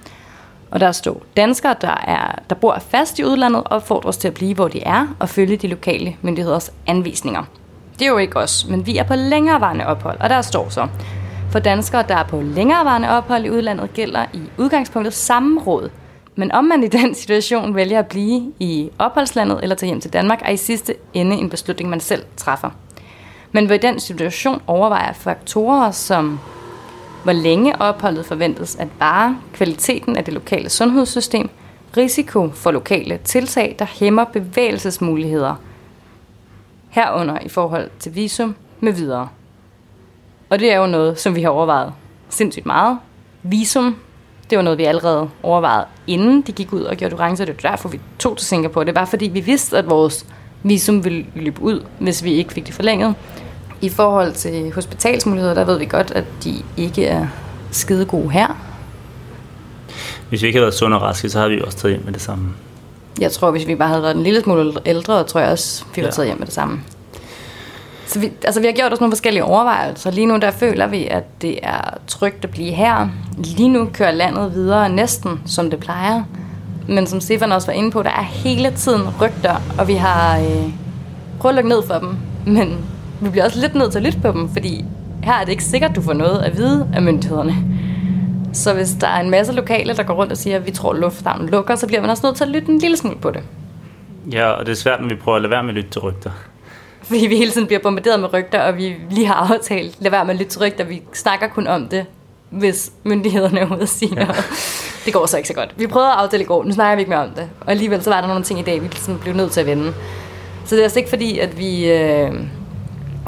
Og 0.71 0.79
der 0.79 0.91
står, 0.91 1.23
danskere, 1.37 1.75
der, 1.81 2.03
er, 2.07 2.35
der 2.49 2.55
bor 2.55 2.77
fast 2.89 3.19
i 3.19 3.25
udlandet, 3.25 3.63
opfordres 3.65 4.17
til 4.17 4.27
at 4.27 4.33
blive, 4.33 4.55
hvor 4.55 4.67
de 4.67 4.83
er, 4.83 5.07
og 5.19 5.29
følge 5.29 5.57
de 5.57 5.67
lokale 5.67 6.15
myndigheders 6.21 6.71
anvisninger. 6.87 7.43
Det 7.99 8.05
er 8.05 8.11
jo 8.11 8.17
ikke 8.17 8.37
os, 8.37 8.65
men 8.69 8.85
vi 8.85 8.97
er 8.97 9.03
på 9.03 9.15
længerevarende 9.15 9.87
ophold, 9.87 10.19
og 10.19 10.29
der 10.29 10.41
står 10.41 10.69
så, 10.69 10.87
for 11.51 11.59
danskere, 11.59 12.03
der 12.07 12.15
er 12.15 12.23
på 12.23 12.41
længerevarende 12.41 13.09
ophold 13.09 13.45
i 13.45 13.49
udlandet, 13.49 13.93
gælder 13.93 14.25
i 14.33 14.41
udgangspunktet 14.57 15.13
samme 15.13 15.61
råd. 15.61 15.89
Men 16.35 16.51
om 16.51 16.65
man 16.65 16.83
i 16.83 16.87
den 16.87 17.15
situation 17.21 17.75
vælger 17.75 17.99
at 17.99 18.07
blive 18.07 18.53
i 18.59 18.89
opholdslandet 18.99 19.59
eller 19.63 19.75
tage 19.75 19.87
hjem 19.87 20.01
til 20.01 20.13
Danmark, 20.13 20.41
er 20.45 20.51
i 20.51 20.57
sidste 20.57 20.95
ende 21.13 21.35
en 21.35 21.49
beslutning, 21.49 21.89
man 21.89 21.99
selv 21.99 22.23
træffer. 22.37 22.69
Men 23.51 23.69
vil 23.69 23.81
den 23.81 23.99
situation 23.99 24.61
overveje 24.67 25.13
faktorer 25.13 25.91
som 25.91 26.39
hvor 27.23 27.31
længe 27.31 27.81
opholdet 27.81 28.25
forventes 28.25 28.75
at 28.75 28.87
vare, 28.99 29.37
kvaliteten 29.53 30.17
af 30.17 30.25
det 30.25 30.33
lokale 30.33 30.69
sundhedssystem, 30.69 31.49
risiko 31.97 32.49
for 32.49 32.71
lokale 32.71 33.19
tiltag, 33.23 33.75
der 33.79 33.85
hæmmer 33.85 34.23
bevægelsesmuligheder, 34.23 35.55
herunder 36.89 37.39
i 37.39 37.49
forhold 37.49 37.89
til 37.99 38.15
visum 38.15 38.55
med 38.79 38.93
videre. 38.93 39.27
Og 40.51 40.59
det 40.59 40.71
er 40.71 40.77
jo 40.77 40.87
noget, 40.87 41.19
som 41.19 41.35
vi 41.35 41.41
har 41.41 41.49
overvejet 41.49 41.93
sindssygt 42.29 42.65
meget. 42.65 42.97
Visum, 43.43 43.95
det 44.49 44.57
var 44.57 44.63
noget, 44.63 44.77
vi 44.77 44.83
allerede 44.83 45.29
overvejede, 45.43 45.85
inden 46.07 46.41
de 46.41 46.51
gik 46.51 46.73
ud 46.73 46.81
og 46.81 46.95
gjorde 46.95 47.15
orange. 47.15 47.45
Det 47.45 47.63
var 47.63 47.69
derfor, 47.69 47.89
vi 47.89 47.99
tog 48.19 48.37
til 48.37 48.47
Singapore. 48.47 48.85
Det 48.85 48.95
var, 48.95 49.05
fordi 49.05 49.27
vi 49.27 49.39
vidste, 49.39 49.77
at 49.77 49.89
vores 49.89 50.25
visum 50.63 51.03
ville 51.03 51.25
løbe 51.35 51.61
ud, 51.61 51.85
hvis 51.99 52.23
vi 52.23 52.33
ikke 52.33 52.53
fik 52.53 52.67
det 52.67 52.73
forlænget. 52.73 53.15
I 53.81 53.89
forhold 53.89 54.33
til 54.33 54.73
hospitalsmuligheder, 54.73 55.53
der 55.53 55.65
ved 55.65 55.79
vi 55.79 55.85
godt, 55.85 56.11
at 56.11 56.25
de 56.43 56.63
ikke 56.77 57.05
er 57.05 57.27
skide 57.71 58.05
gode 58.05 58.29
her. 58.29 58.47
Hvis 60.29 60.41
vi 60.41 60.47
ikke 60.47 60.57
havde 60.57 60.65
været 60.65 60.75
sunde 60.75 60.97
og 60.97 61.01
raske, 61.01 61.29
så 61.29 61.37
havde 61.39 61.51
vi 61.51 61.61
også 61.61 61.77
taget 61.77 61.95
hjem 61.95 62.05
med 62.05 62.13
det 62.13 62.21
samme. 62.21 62.49
Jeg 63.19 63.31
tror, 63.31 63.51
hvis 63.51 63.67
vi 63.67 63.75
bare 63.75 63.89
havde 63.89 64.01
været 64.01 64.15
en 64.15 64.23
lille 64.23 64.41
smule 64.41 64.73
ældre, 64.85 65.23
tror 65.23 65.39
jeg 65.39 65.49
også, 65.49 65.85
vi 65.95 66.01
var 66.01 66.07
ja. 66.07 66.11
taget 66.11 66.27
hjem 66.27 66.37
med 66.37 66.45
det 66.45 66.53
samme. 66.53 66.81
Så 68.11 68.19
vi, 68.19 68.31
altså, 68.45 68.59
vi 68.59 68.65
har 68.65 68.73
gjort 68.73 68.93
os 68.93 68.99
nogle 68.99 69.11
forskellige 69.11 69.43
overvejelser. 69.43 70.11
Lige 70.11 70.27
nu 70.27 70.37
der 70.37 70.51
føler 70.51 70.87
vi, 70.87 71.07
at 71.07 71.41
det 71.41 71.59
er 71.63 71.97
trygt 72.07 72.43
at 72.43 72.51
blive 72.51 72.71
her. 72.71 73.09
Lige 73.37 73.69
nu 73.69 73.89
kører 73.93 74.11
landet 74.11 74.53
videre 74.53 74.89
næsten, 74.89 75.41
som 75.45 75.69
det 75.69 75.79
plejer. 75.79 76.23
Men 76.87 77.07
som 77.07 77.21
Stefan 77.21 77.51
også 77.51 77.67
var 77.67 77.73
inde 77.73 77.91
på, 77.91 78.03
der 78.03 78.09
er 78.09 78.21
hele 78.23 78.71
tiden 78.71 79.01
rygter, 79.21 79.55
og 79.79 79.87
vi 79.87 79.93
har 79.93 80.39
øh, 80.39 80.69
prøvet 81.39 81.51
at 81.51 81.55
lukke 81.55 81.69
ned 81.69 81.87
for 81.87 81.93
dem. 81.93 82.15
Men 82.45 82.77
vi 83.21 83.29
bliver 83.29 83.45
også 83.45 83.59
lidt 83.59 83.75
nødt 83.75 83.91
til 83.91 83.99
at 83.99 84.05
lytte 84.05 84.19
på 84.19 84.31
dem, 84.31 84.49
fordi 84.49 84.85
her 85.23 85.33
er 85.33 85.43
det 85.43 85.51
ikke 85.51 85.63
sikkert, 85.63 85.95
du 85.95 86.01
får 86.01 86.13
noget 86.13 86.39
at 86.39 86.57
vide 86.57 86.89
af 86.93 87.01
myndighederne. 87.01 87.55
Så 88.53 88.73
hvis 88.73 88.91
der 89.01 89.07
er 89.07 89.21
en 89.21 89.29
masse 89.29 89.53
lokale, 89.53 89.95
der 89.95 90.03
går 90.03 90.13
rundt 90.13 90.31
og 90.31 90.37
siger, 90.37 90.55
at 90.55 90.65
vi 90.65 90.71
tror, 90.71 90.93
at 90.93 90.99
lufthavnen 90.99 91.49
lukker, 91.49 91.75
så 91.75 91.87
bliver 91.87 92.01
man 92.01 92.09
også 92.09 92.25
nødt 92.25 92.35
til 92.35 92.43
at 92.43 92.49
lytte 92.49 92.69
en 92.69 92.77
lille 92.77 92.97
smule 92.97 93.17
på 93.17 93.31
det. 93.31 93.43
Ja, 94.31 94.49
og 94.49 94.65
det 94.65 94.71
er 94.71 94.75
svært, 94.75 95.01
når 95.01 95.07
vi 95.07 95.15
prøver 95.15 95.35
at 95.35 95.41
lade 95.41 95.51
være 95.51 95.63
med 95.63 95.69
at 95.69 95.75
lytte 95.75 95.89
til 95.89 96.01
rygter 96.01 96.31
fordi 97.07 97.27
vi 97.27 97.37
hele 97.37 97.51
tiden 97.51 97.67
bliver 97.67 97.79
bombarderet 97.79 98.19
med 98.19 98.33
rygter, 98.33 98.59
og 98.59 98.77
vi 98.77 98.95
lige 99.09 99.27
har 99.27 99.33
aftalt, 99.33 99.95
lad 99.99 100.11
være 100.11 100.25
med 100.25 100.33
at 100.33 100.39
lytte 100.39 100.51
til 100.51 100.61
rygter, 100.61 100.83
vi 100.83 101.01
snakker 101.13 101.47
kun 101.47 101.67
om 101.67 101.87
det, 101.87 102.05
hvis 102.49 102.91
myndighederne 103.03 103.59
er 103.59 103.71
ude 103.71 103.81
at 103.81 103.89
sige 103.89 104.15
ja. 104.15 104.23
noget. 104.23 104.45
Det 105.05 105.13
går 105.13 105.25
så 105.25 105.37
ikke 105.37 105.47
så 105.47 105.53
godt. 105.53 105.73
Vi 105.77 105.87
prøvede 105.87 106.11
at 106.11 106.17
aftale 106.17 106.43
i 106.43 106.45
går, 106.45 106.63
nu 106.63 106.71
snakker 106.71 106.95
vi 106.95 107.01
ikke 107.01 107.09
mere 107.09 107.23
om 107.23 107.29
det. 107.29 107.49
Og 107.61 107.71
alligevel 107.71 108.03
så 108.03 108.09
var 108.09 108.21
der 108.21 108.27
nogle 108.27 108.43
ting 108.43 108.59
i 108.59 108.63
dag, 108.63 108.81
vi 108.81 108.87
ligesom 108.87 109.19
blev 109.19 109.33
nødt 109.33 109.51
til 109.51 109.59
at 109.59 109.65
vende. 109.65 109.93
Så 110.65 110.75
det 110.75 110.79
er 110.79 110.83
altså 110.83 110.99
ikke 110.99 111.09
fordi, 111.09 111.39
at 111.39 111.57
vi... 111.57 111.91
Øh... 111.91 112.31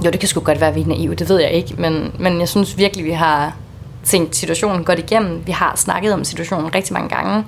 Jo, 0.06 0.10
det 0.10 0.20
kan 0.20 0.30
sgu 0.30 0.40
godt 0.40 0.60
være, 0.60 0.70
at 0.70 0.76
vi 0.76 0.82
er 0.82 0.86
naive, 0.86 1.16
det 1.16 1.30
ved 1.30 1.40
jeg 1.40 1.52
ikke. 1.52 1.76
Men, 1.78 2.14
men 2.20 2.40
jeg 2.40 2.50
synes 2.50 2.78
virkelig, 2.78 3.06
vi 3.06 3.12
har 3.12 3.56
tænkt 4.04 4.36
situationen 4.36 4.84
godt 4.84 5.00
igennem. 5.00 5.48
Vi 5.48 5.52
har 5.52 5.76
snakket 5.76 6.14
om 6.14 6.24
situationen 6.24 6.76
rigtig 6.76 6.94
mange 6.94 7.10
gange. 7.10 7.46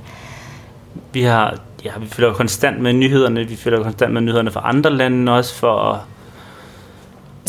Vi 1.13 1.22
har 1.22 1.58
ja, 1.86 1.91
vi 2.00 2.08
følger 2.08 2.34
konstant 2.34 2.82
med 2.82 2.94
nyhederne. 2.94 3.44
Vi 3.44 3.55
følger 3.55 3.84
konstant 3.84 4.13
med 4.13 4.22
nyhederne 4.22 4.51
fra 4.51 4.62
andre 4.63 4.89
lande 4.89 5.32
også, 5.32 5.55
for 5.55 5.79
at 5.79 6.00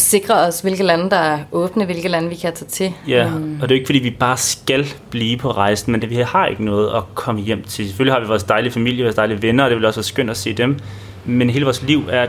Sikre 0.07 0.35
os, 0.35 0.61
hvilke 0.61 0.83
lande, 0.83 1.11
der 1.11 1.17
er 1.17 1.39
åbne, 1.53 1.85
hvilke 1.85 2.09
lande, 2.09 2.29
vi 2.29 2.35
kan 2.35 2.55
tage 2.55 2.69
til. 2.69 2.95
Ja, 3.09 3.29
mm. 3.29 3.59
og 3.63 3.69
det 3.69 3.75
er 3.75 3.79
ikke 3.79 3.87
fordi, 3.87 3.99
vi 3.99 4.11
bare 4.11 4.37
skal 4.37 4.87
blive 5.11 5.39
på 5.39 5.51
rejsen, 5.51 5.93
men 5.93 6.01
det, 6.01 6.11
vi 6.11 6.17
har 6.17 6.47
ikke 6.47 6.65
noget 6.65 6.97
at 6.97 7.03
komme 7.15 7.41
hjem 7.41 7.63
til. 7.63 7.87
Selvfølgelig 7.87 8.15
har 8.15 8.21
vi 8.21 8.27
vores 8.27 8.43
dejlige 8.43 8.73
familie, 8.73 9.05
vores 9.05 9.17
dejlige 9.17 9.43
venner, 9.43 9.65
og 9.65 9.71
det 9.71 9.79
vil 9.79 9.87
også 9.87 9.99
være 9.99 10.05
skønt 10.05 10.31
at 10.31 10.37
se 10.37 10.53
dem. 10.53 10.79
Men 11.25 11.51
hele 11.51 11.65
vores 11.65 11.83
liv 11.83 12.03
er, 12.11 12.27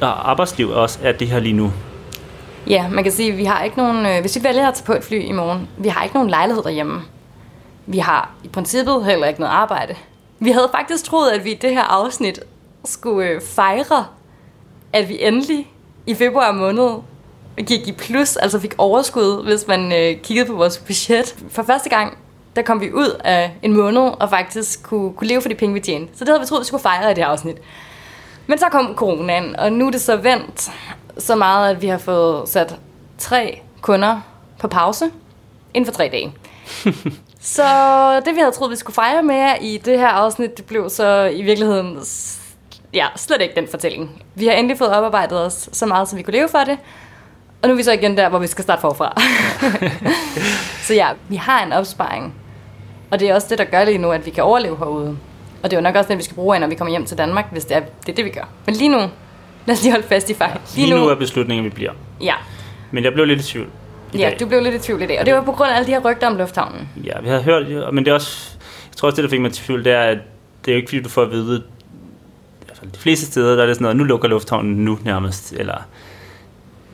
og 0.00 0.30
arbejdsliv 0.30 0.70
også 0.70 0.98
er 1.02 1.12
det 1.12 1.28
her 1.28 1.40
lige 1.40 1.52
nu. 1.52 1.72
Ja, 2.66 2.88
man 2.88 3.04
kan 3.04 3.12
sige, 3.12 3.32
at 3.32 3.38
vi 3.38 3.44
har 3.44 3.64
ikke 3.64 3.76
nogen, 3.76 4.06
øh, 4.06 4.20
hvis 4.20 4.36
vi 4.36 4.44
vælger 4.44 4.68
at 4.68 4.74
tage 4.74 4.86
på 4.86 4.92
et 4.92 5.04
fly 5.04 5.22
i 5.22 5.32
morgen, 5.32 5.68
vi 5.78 5.88
har 5.88 6.02
ikke 6.02 6.14
nogen 6.14 6.30
lejlighed 6.30 6.62
derhjemme. 6.62 7.00
Vi 7.86 7.98
har 7.98 8.30
i 8.44 8.48
princippet 8.48 9.04
heller 9.04 9.26
ikke 9.26 9.40
noget 9.40 9.52
arbejde. 9.52 9.94
Vi 10.38 10.50
havde 10.50 10.68
faktisk 10.74 11.04
troet, 11.04 11.30
at 11.30 11.44
vi 11.44 11.50
i 11.50 11.58
det 11.62 11.70
her 11.70 11.82
afsnit 11.82 12.40
skulle 12.84 13.28
øh, 13.28 13.40
fejre, 13.40 14.06
at 14.92 15.08
vi 15.08 15.18
endelig 15.20 15.66
i 16.10 16.14
februar 16.14 16.52
måned 16.52 17.02
gik 17.66 17.88
i 17.88 17.92
plus, 17.92 18.36
altså 18.36 18.60
fik 18.60 18.74
overskud, 18.78 19.44
hvis 19.44 19.66
man 19.66 19.92
øh, 19.92 20.22
kiggede 20.22 20.46
på 20.46 20.54
vores 20.54 20.78
budget. 20.78 21.36
For 21.50 21.62
første 21.62 21.88
gang, 21.88 22.18
der 22.56 22.62
kom 22.62 22.80
vi 22.80 22.92
ud 22.92 23.20
af 23.24 23.52
en 23.62 23.72
måned 23.72 24.02
og 24.02 24.30
faktisk 24.30 24.82
kunne, 24.82 25.12
kunne 25.12 25.28
leve 25.28 25.42
for 25.42 25.48
de 25.48 25.54
penge, 25.54 25.74
vi 25.74 25.80
tjente. 25.80 26.18
Så 26.18 26.24
det 26.24 26.28
havde 26.28 26.40
vi 26.40 26.46
troet, 26.46 26.60
vi 26.60 26.66
skulle 26.66 26.82
fejre 26.82 27.10
i 27.10 27.14
det 27.14 27.24
her 27.24 27.30
afsnit. 27.30 27.56
Men 28.46 28.58
så 28.58 28.66
kom 28.70 28.94
coronaen, 28.94 29.56
og 29.56 29.72
nu 29.72 29.86
er 29.86 29.90
det 29.90 30.00
så 30.00 30.16
vendt 30.16 30.70
så 31.18 31.34
meget, 31.34 31.70
at 31.70 31.82
vi 31.82 31.86
har 31.86 31.98
fået 31.98 32.48
sat 32.48 32.76
tre 33.18 33.62
kunder 33.80 34.20
på 34.58 34.68
pause 34.68 35.04
inden 35.74 35.86
for 35.86 35.92
tre 35.92 36.08
dage. 36.12 36.32
så 37.56 37.66
det, 38.24 38.34
vi 38.34 38.40
havde 38.40 38.52
troet, 38.52 38.70
vi 38.70 38.76
skulle 38.76 38.94
fejre 38.94 39.22
med 39.22 39.54
i 39.60 39.78
det 39.78 39.98
her 39.98 40.08
afsnit, 40.08 40.56
det 40.56 40.64
blev 40.64 40.90
så 40.90 41.30
i 41.32 41.42
virkeligheden 41.42 41.98
ja, 42.94 43.06
slet 43.16 43.42
ikke 43.42 43.54
den 43.54 43.68
fortælling. 43.68 44.22
Vi 44.34 44.46
har 44.46 44.52
endelig 44.52 44.78
fået 44.78 44.90
oparbejdet 44.90 45.46
os 45.46 45.68
så 45.72 45.86
meget, 45.86 46.08
som 46.08 46.18
vi 46.18 46.22
kunne 46.22 46.34
leve 46.34 46.48
for 46.48 46.58
det. 46.58 46.78
Og 47.62 47.68
nu 47.68 47.72
er 47.72 47.76
vi 47.76 47.82
så 47.82 47.92
igen 47.92 48.16
der, 48.16 48.28
hvor 48.28 48.38
vi 48.38 48.46
skal 48.46 48.64
starte 48.64 48.80
forfra. 48.80 49.22
så 50.86 50.94
ja, 50.94 51.08
vi 51.28 51.36
har 51.36 51.66
en 51.66 51.72
opsparing. 51.72 52.34
Og 53.10 53.20
det 53.20 53.30
er 53.30 53.34
også 53.34 53.46
det, 53.50 53.58
der 53.58 53.64
gør 53.64 53.84
lige 53.84 53.98
nu, 53.98 54.10
at 54.10 54.26
vi 54.26 54.30
kan 54.30 54.44
overleve 54.44 54.78
herude. 54.78 55.18
Og 55.62 55.70
det 55.70 55.76
er 55.76 55.80
jo 55.80 55.82
nok 55.82 55.94
også 55.94 56.08
det, 56.08 56.18
vi 56.18 56.22
skal 56.22 56.34
bruge 56.34 56.54
af, 56.54 56.60
når 56.60 56.68
vi 56.68 56.74
kommer 56.74 56.90
hjem 56.90 57.06
til 57.06 57.18
Danmark, 57.18 57.46
hvis 57.52 57.64
det 57.64 57.76
er 57.76 57.80
det, 57.80 58.08
er 58.08 58.12
det 58.12 58.24
vi 58.24 58.30
gør. 58.30 58.48
Men 58.66 58.74
lige 58.74 58.88
nu, 58.88 58.98
lad 59.66 59.74
os 59.74 59.82
lige 59.82 59.92
holde 59.92 60.06
fast 60.06 60.30
i 60.30 60.34
fejl. 60.34 60.58
Lige, 60.74 60.86
lige 60.86 60.98
nu, 60.98 61.04
nu 61.04 61.10
er 61.10 61.14
beslutningen, 61.14 61.64
vi 61.64 61.70
bliver. 61.70 61.92
Ja. 62.20 62.34
Men 62.90 63.04
jeg 63.04 63.12
blev 63.12 63.24
lidt 63.24 63.40
i 63.40 63.44
tvivl. 63.44 63.66
I 64.12 64.18
ja, 64.18 64.28
dag. 64.28 64.40
du 64.40 64.46
blev 64.46 64.62
lidt 64.62 64.74
i 64.74 64.78
tvivl 64.78 65.02
i 65.02 65.06
dag. 65.06 65.20
Og 65.20 65.26
det 65.26 65.34
var 65.34 65.42
på 65.42 65.52
grund 65.52 65.70
af 65.70 65.76
alle 65.76 65.86
de 65.86 65.92
her 65.92 66.00
rygter 66.00 66.26
om 66.26 66.36
lufthavnen. 66.36 66.88
Ja, 67.04 67.20
vi 67.22 67.28
har 67.28 67.40
hørt, 67.40 67.94
men 67.94 68.04
det 68.04 68.10
er 68.10 68.14
også... 68.14 68.56
Jeg 68.90 68.96
tror 68.96 69.08
også, 69.08 69.16
det, 69.16 69.24
der 69.24 69.30
fik 69.30 69.40
mig 69.40 69.52
til 69.52 69.64
tvivl, 69.64 69.84
det 69.84 69.92
er, 69.92 70.02
at 70.02 70.18
det 70.64 70.70
er 70.70 70.74
jo 70.74 70.76
ikke, 70.76 70.88
fordi 70.88 71.02
du 71.02 71.08
får 71.08 71.22
at 71.22 71.30
vide, 71.30 71.62
fald 72.80 72.92
de 72.92 72.98
fleste 72.98 73.26
steder, 73.26 73.56
der 73.56 73.62
er 73.62 73.66
det 73.66 73.76
sådan 73.76 73.84
noget, 73.84 73.96
nu 73.96 74.04
lukker 74.04 74.28
lufthavnen 74.28 74.84
nu 74.84 74.98
nærmest, 75.04 75.52
eller 75.52 75.76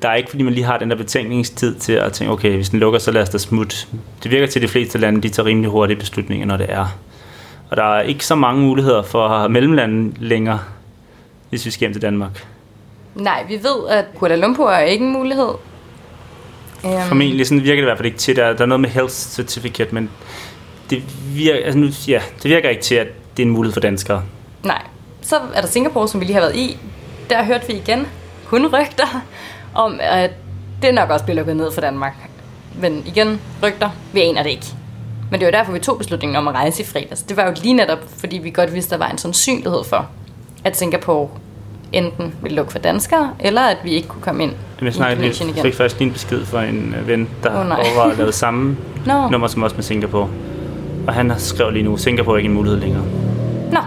der 0.03 0.09
er 0.09 0.15
ikke, 0.15 0.31
fordi 0.31 0.43
man 0.43 0.53
lige 0.53 0.65
har 0.65 0.79
den 0.79 0.91
der 0.91 0.97
betænkningstid 0.97 1.75
til 1.75 1.93
at 1.93 2.13
tænke, 2.13 2.33
okay, 2.33 2.55
hvis 2.55 2.69
den 2.69 2.81
lukker, 2.81 2.99
så 2.99 3.11
lad 3.11 3.23
os 3.23 3.29
da 3.29 3.39
smutte. 3.39 3.77
Det 4.23 4.31
virker 4.31 4.47
til, 4.47 4.59
at 4.59 4.63
de 4.63 4.69
fleste 4.69 4.99
lande, 4.99 5.23
de 5.23 5.29
tager 5.29 5.47
rimelig 5.47 5.71
hurtige 5.71 5.99
beslutninger, 5.99 6.47
når 6.47 6.57
det 6.57 6.67
er. 6.69 6.99
Og 7.71 7.77
der 7.77 7.97
er 7.97 8.01
ikke 8.01 8.27
så 8.27 8.35
mange 8.35 8.63
muligheder 8.63 9.03
for 9.03 9.49
mellemlande 9.49 10.15
længere, 10.19 10.61
hvis 11.51 11.67
vi 11.67 11.71
skal 11.71 11.81
hjem 11.81 11.93
til 11.93 12.03
Danmark. 12.03 12.47
Nej, 13.15 13.45
vi 13.49 13.55
ved, 13.55 13.89
at 13.91 14.05
Kuala 14.15 14.37
Lumpur 14.37 14.71
er 14.71 14.85
ikke 14.85 15.05
en 15.05 15.13
mulighed. 15.13 15.49
Um... 16.85 17.01
Formentlig, 17.09 17.47
sådan 17.47 17.63
virker 17.63 17.75
det 17.75 17.83
i 17.83 17.85
hvert 17.85 17.99
fald 17.99 18.07
ikke 18.07 18.19
til. 18.19 18.37
Der, 18.37 18.53
der 18.53 18.63
er 18.63 18.67
noget 18.67 18.81
med 18.81 18.91
health 18.91 19.13
certificate, 19.13 19.95
men 19.95 20.11
det 20.91 21.03
virker, 21.35 21.65
altså 21.65 21.79
nu, 21.79 21.89
ja, 22.09 22.21
det 22.43 22.51
virker 22.51 22.69
ikke 22.69 22.83
til, 22.83 22.95
at 22.95 23.07
det 23.37 23.43
er 23.43 23.47
en 23.47 23.53
mulighed 23.53 23.73
for 23.73 23.81
danskere. 23.81 24.23
Nej, 24.65 24.83
så 25.27 25.37
er 25.55 25.61
der 25.61 25.69
Singapore, 25.69 26.09
som 26.09 26.21
vi 26.21 26.25
lige 26.25 26.35
har 26.35 26.41
været 26.41 26.57
i. 26.57 26.79
Der 27.31 27.45
hørte 27.45 27.67
vi 27.67 27.73
igen 27.73 28.07
kun 28.47 28.67
rygter 28.67 29.25
om, 29.75 29.99
at 30.01 30.31
det 30.83 30.95
nok 30.95 31.11
også 31.11 31.25
bliver 31.25 31.37
lukket 31.37 31.57
ned 31.57 31.73
for 31.73 31.81
Danmark. 31.81 32.15
Men 32.81 33.03
igen, 33.07 33.41
rygter, 33.63 33.91
vi 34.13 34.21
aner 34.21 34.43
det 34.43 34.51
ikke. 34.51 34.67
Men 35.31 35.41
det 35.41 35.47
var 35.47 35.53
derfor, 35.53 35.73
vi 35.73 35.79
tog 35.79 35.99
beslutningen 35.99 36.37
om 36.37 36.49
at 36.49 36.55
rejse 36.55 36.83
i 36.83 36.87
fredags. 36.87 37.23
Det 37.23 37.37
var 37.37 37.47
jo 37.47 37.53
lige 37.63 37.75
netop, 37.75 37.99
fordi 38.19 38.39
vi 38.39 38.51
godt 38.51 38.75
vidste, 38.75 38.95
at 38.95 39.01
der 39.01 39.07
var 39.07 39.13
en 39.13 39.19
sandsynlighed 39.19 39.85
for, 39.85 40.09
at 40.65 40.77
Singapore 40.77 41.29
enten 41.93 42.35
ville 42.43 42.57
lukke 42.57 42.73
for 42.73 42.79
danskere, 42.79 43.31
eller 43.41 43.63
at 43.63 43.77
vi 43.85 43.91
ikke 43.91 44.09
kunne 44.09 44.23
komme 44.23 44.43
ind 44.43 44.53
jeg 44.83 44.95
snakkede 44.95 45.29
lige, 45.29 45.45
igen. 45.45 45.63
fik 45.63 45.75
først 45.75 45.99
lige 45.99 46.07
en 46.07 46.13
besked 46.13 46.45
fra 46.45 46.65
en 46.65 46.95
øh, 47.01 47.09
ven, 47.09 47.29
der 47.43 47.51
oh, 47.51 47.57
overvejede 47.57 48.13
at 48.13 48.19
lave 48.19 48.33
samme 48.45 48.77
no. 49.07 49.29
nummer 49.29 49.49
som 49.49 49.63
også 49.63 49.77
med 49.77 49.83
Singapore. 49.83 50.29
Og 51.07 51.15
han 51.15 51.33
skrev 51.39 51.71
lige 51.71 51.83
nu, 51.83 51.97
Singapore 51.97 52.35
er 52.35 52.39
ikke 52.39 52.49
en 52.49 52.55
mulighed 52.55 52.81
længere. 52.81 53.03
Nå, 53.73 53.81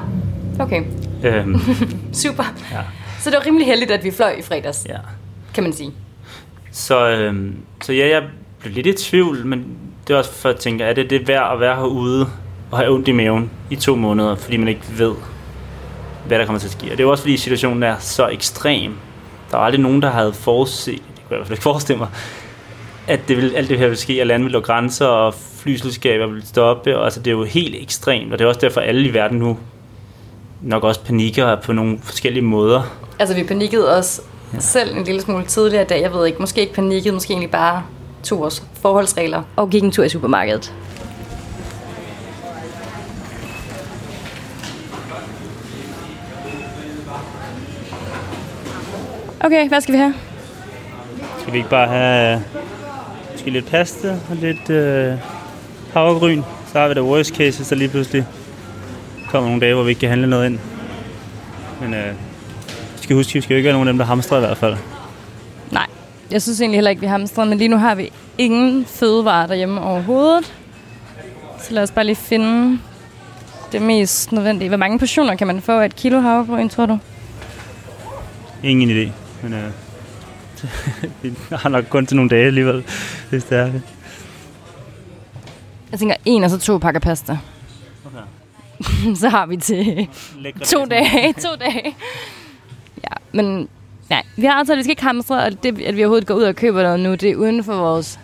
no. 0.58 0.64
okay. 0.64 0.84
Øhm, 1.24 1.60
Super. 2.14 2.44
Ja. 2.72 2.82
Så 3.20 3.30
det 3.30 3.38
var 3.38 3.46
rimelig 3.46 3.68
heldigt, 3.68 3.92
at 3.92 4.04
vi 4.04 4.12
fløj 4.12 4.36
i 4.40 4.42
fredags, 4.42 4.86
ja. 4.90 4.98
kan 5.54 5.64
man 5.64 5.74
sige. 5.74 5.92
Så, 6.72 7.10
øhm, 7.10 7.56
så 7.82 7.94
ja, 7.94 8.08
jeg 8.08 8.24
blev 8.60 8.74
lidt 8.74 8.88
i 8.88 8.94
tvivl, 8.94 9.46
men 9.46 9.66
det 10.08 10.14
er 10.14 10.18
også 10.18 10.34
for 10.34 10.50
at 10.50 10.56
tænke, 10.56 10.84
er 10.84 10.94
det 10.94 11.10
det 11.10 11.28
værd 11.28 11.54
at 11.54 11.60
være 11.60 11.76
herude 11.76 12.30
og 12.72 12.78
have 12.78 12.92
ondt 12.92 13.08
i 13.08 13.12
maven 13.12 13.52
i 13.70 13.76
to 13.76 13.96
måneder, 13.96 14.36
fordi 14.36 14.58
man 14.58 14.68
ikke 14.68 14.82
ved, 14.98 15.14
hvad 16.28 16.40
der 16.40 16.46
kommer 16.46 16.60
til 16.60 16.68
at 16.68 16.72
ske. 16.72 16.92
Og 16.92 16.98
det 16.98 17.04
er 17.04 17.08
også 17.08 17.24
fordi 17.24 17.38
situationen 17.38 17.84
er 17.84 17.96
så 18.00 18.28
ekstrem. 18.28 18.94
Der 19.52 19.58
var 19.58 19.66
aldrig 19.66 19.82
nogen, 19.82 20.02
der 20.02 20.10
havde 20.10 20.34
forudset, 20.34 20.94
det 20.94 21.02
kunne 21.06 21.14
jeg 21.30 21.36
i 21.36 21.38
hvert 21.38 21.48
fald 21.48 21.58
ikke 21.58 21.64
forestille 21.64 22.00
mig, 22.00 22.08
at 23.08 23.20
det 23.28 23.38
vil, 23.38 23.56
alt 23.56 23.70
det 23.70 23.80
her 23.80 23.88
vil 23.88 23.98
ske, 23.98 24.22
at 24.22 24.28
landet 24.28 24.46
vil 24.46 24.52
lukke 24.52 24.66
grænser, 24.66 25.06
og 25.06 25.34
flyselskaber 25.34 26.28
vil 26.28 26.48
stoppe. 26.48 26.98
Og, 26.98 27.04
altså, 27.04 27.20
det 27.20 27.28
er 27.28 27.32
jo 27.32 27.44
helt 27.44 27.76
ekstremt, 27.76 28.34
og 28.34 28.40
det 28.40 28.46
er 28.46 28.50
også 28.50 28.62
derfor, 28.62 28.82
at 28.82 28.88
alle 28.88 29.10
i 29.10 29.14
verden 29.14 29.38
nu 29.40 29.58
nok 30.62 30.84
også 30.84 31.02
panikker 31.04 31.56
på 31.56 31.74
nogle 31.74 32.00
forskellige 32.04 32.44
måder. 32.44 32.82
Altså 33.20 33.36
vi 33.36 33.44
panikkede 33.44 33.98
også 33.98 34.22
ja. 34.54 34.60
selv 34.60 34.98
en 34.98 35.04
lille 35.04 35.22
smule 35.22 35.46
tidligere 35.46 35.84
i 35.84 35.88
dag. 35.88 36.02
Jeg 36.02 36.14
ved 36.14 36.26
ikke, 36.26 36.40
måske 36.40 36.62
ikke 36.62 36.74
panikket, 36.74 37.14
måske 37.14 37.32
egentlig 37.32 37.52
bare 37.52 37.84
tog 38.24 38.40
vores 38.40 38.64
forholdsregler 38.82 39.44
og 39.56 39.70
gik 39.70 39.84
en 39.84 39.92
tur 39.92 40.04
i 40.04 40.10
supermarkedet. 40.10 40.74
Okay, 49.42 49.68
hvad 49.68 49.82
skal 49.82 49.94
vi 49.94 49.98
have? 49.98 50.14
Skal 51.40 51.54
vi 51.54 51.58
ikke 51.58 51.70
bare 51.70 51.88
have 51.88 52.44
skal 53.36 53.54
lidt 53.54 53.70
pasta 53.70 54.18
og 54.30 54.36
lidt 54.36 54.70
øh, 54.70 55.14
havregryn? 55.94 56.42
Så 56.72 56.80
har 56.80 56.88
vi 56.88 56.94
det 56.94 57.04
worst 57.04 57.36
case, 57.36 57.70
der 57.70 57.76
lige 57.76 57.90
pludselig 57.90 58.26
kommer 59.30 59.50
nogle 59.50 59.62
dage, 59.62 59.74
hvor 59.74 59.84
vi 59.84 59.90
ikke 59.90 60.00
kan 60.00 60.10
handle 60.10 60.28
noget 60.28 60.46
ind. 60.46 60.60
Men 61.82 61.94
øh, 61.94 62.14
vi 62.96 63.04
skal 63.04 63.16
huske, 63.16 63.34
vi 63.34 63.42
skal 63.42 63.54
jo 63.54 63.58
ikke 63.58 63.68
være 63.68 63.74
nogen 63.74 63.88
af 63.88 63.94
dem, 63.94 63.98
der 63.98 64.06
hamstrer 64.06 64.38
i 64.38 64.40
hvert 64.40 64.58
fald. 64.58 64.76
Nej, 65.72 65.88
jeg 66.32 66.42
synes 66.42 66.62
egentlig 66.62 66.78
heller 66.78 66.90
ikke, 66.90 67.02
vi 67.02 67.08
hamstrer, 67.08 67.46
men 67.46 67.58
lige 67.58 67.68
nu 67.68 67.78
har 67.78 67.96
vi 67.96 68.12
ingen 68.38 68.86
fødevarer 68.86 69.48
derhjemme 69.48 69.82
overhovedet. 69.82 70.54
Så 71.62 71.74
lad 71.74 71.84
os 71.84 71.92
bare 71.92 72.06
lige 72.06 72.16
finde 72.16 72.80
det 73.72 73.82
mest 73.82 74.32
nødvendige. 74.32 74.70
Hvor 74.70 74.78
mange 74.78 75.00
portioner 75.00 75.36
kan 75.36 75.48
man 75.48 75.62
få 75.62 75.80
af 75.80 75.86
et 75.86 75.96
kilo 75.96 76.20
havregryn, 76.20 76.70
tror 76.70 76.86
du? 76.86 76.98
Ingen 78.64 78.90
idé, 78.90 79.12
men 79.44 79.54
øh, 79.54 79.72
vi 81.22 81.34
har 81.52 81.70
nok 81.70 81.86
kun 81.90 82.06
til 82.06 82.16
nogle 82.16 82.30
dage 82.30 82.46
alligevel, 82.46 82.84
hvis 83.30 83.44
det 83.44 83.58
er 83.58 83.66
det. 83.66 83.82
Jeg 85.92 86.00
tænker 86.00 86.16
en 86.26 86.44
og 86.44 86.50
så 86.50 86.60
to 86.60 86.78
pakker 86.78 87.00
pasta. 87.00 87.38
så 89.22 89.30
har 89.30 89.46
vi 89.46 89.58
til 89.58 90.08
Lækre 90.40 90.66
to 90.66 90.86
dage. 90.86 91.34
to 91.34 91.50
dage. 91.60 91.96
Ja, 93.04 93.14
men 93.32 93.68
ja, 94.12 94.20
vi 94.36 94.46
har 94.46 94.54
altså, 94.54 94.74
at 94.74 94.78
vi 94.78 94.84
skal 94.84 94.92
ikke 94.92 95.04
hamstre, 95.04 95.44
og 95.44 95.64
det, 95.64 95.82
at 95.82 95.96
vi 95.96 96.02
overhovedet 96.04 96.28
går 96.28 96.36
ud 96.36 96.44
og 96.44 96.56
køber 96.56 96.84
noget 96.84 97.00
nu, 97.00 97.12
det 97.12 97.24
er 97.32 97.36
uden 97.36 97.64
for 97.64 97.76
vores 97.76 98.20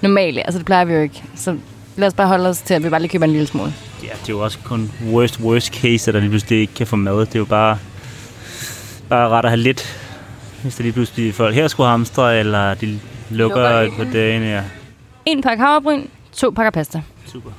normale. 0.00 0.46
Altså, 0.46 0.58
det 0.58 0.66
plejer 0.66 0.84
vi 0.84 0.92
jo 0.94 1.00
ikke. 1.00 1.22
Så 1.34 1.56
lad 1.96 2.08
os 2.08 2.14
bare 2.14 2.26
holde 2.28 2.48
os 2.48 2.58
til, 2.58 2.74
at 2.74 2.84
vi 2.84 2.88
bare 2.90 3.00
lige 3.00 3.10
køber 3.10 3.24
en 3.24 3.32
lille 3.32 3.46
smule. 3.46 3.74
Ja, 4.02 4.08
det 4.08 4.28
er 4.28 4.32
jo 4.32 4.44
også 4.44 4.58
kun 4.64 4.92
worst, 5.12 5.40
worst 5.40 5.74
case, 5.74 6.10
at 6.10 6.14
der 6.14 6.20
lige 6.20 6.30
pludselig 6.30 6.60
ikke 6.60 6.74
kan 6.74 6.86
få 6.86 6.96
mad. 6.96 7.18
Det 7.26 7.34
er 7.34 7.38
jo 7.38 7.44
bare, 7.44 7.78
bare 9.08 9.28
ret 9.28 9.44
at 9.44 9.50
have 9.50 9.60
lidt, 9.60 10.00
hvis 10.62 10.76
der 10.76 10.82
lige 10.82 10.92
pludselig 10.92 11.34
folk 11.34 11.54
her 11.54 11.68
skulle 11.68 11.88
hamstre, 11.88 12.38
eller 12.38 12.74
de 12.74 12.98
lukker, 13.30 13.82
lukker 13.82 14.04
på 14.04 14.10
dagen. 14.12 14.42
Ja. 14.42 14.62
En 15.26 15.42
pakke 15.42 15.62
havrebryn, 15.62 16.02
to 16.32 16.50
pakker 16.50 16.70
pasta. 16.70 17.02
Super. 17.26 17.50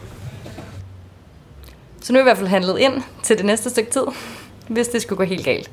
Så 2.08 2.14
nu 2.14 2.20
er 2.20 2.24
vi 2.24 2.30
i 2.30 2.30
hvert 2.30 2.38
fald 2.38 2.50
handlet 2.50 2.80
ind 2.80 2.94
til 3.24 3.38
det 3.38 3.46
næste 3.46 3.70
stykke 3.70 3.92
tid, 3.92 4.02
hvis 4.68 4.88
det 4.88 5.02
skulle 5.02 5.18
gå 5.18 5.24
helt 5.24 5.46
galt. 5.46 5.72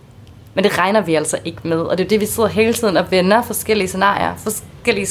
Men 0.55 0.65
det 0.65 0.79
regner 0.79 1.01
vi 1.01 1.15
altså 1.15 1.39
ikke 1.45 1.59
med, 1.63 1.77
og 1.77 1.99
det 1.99 2.05
er 2.05 2.09
det, 2.09 2.21
vi 2.21 2.27
sidder 2.27 2.49
hele 2.49 2.73
tiden 2.73 2.97
og 2.97 3.11
vender 3.11 3.43
forskellige 3.43 3.89
scenarier, 3.89 4.35
forskellige 4.37 5.07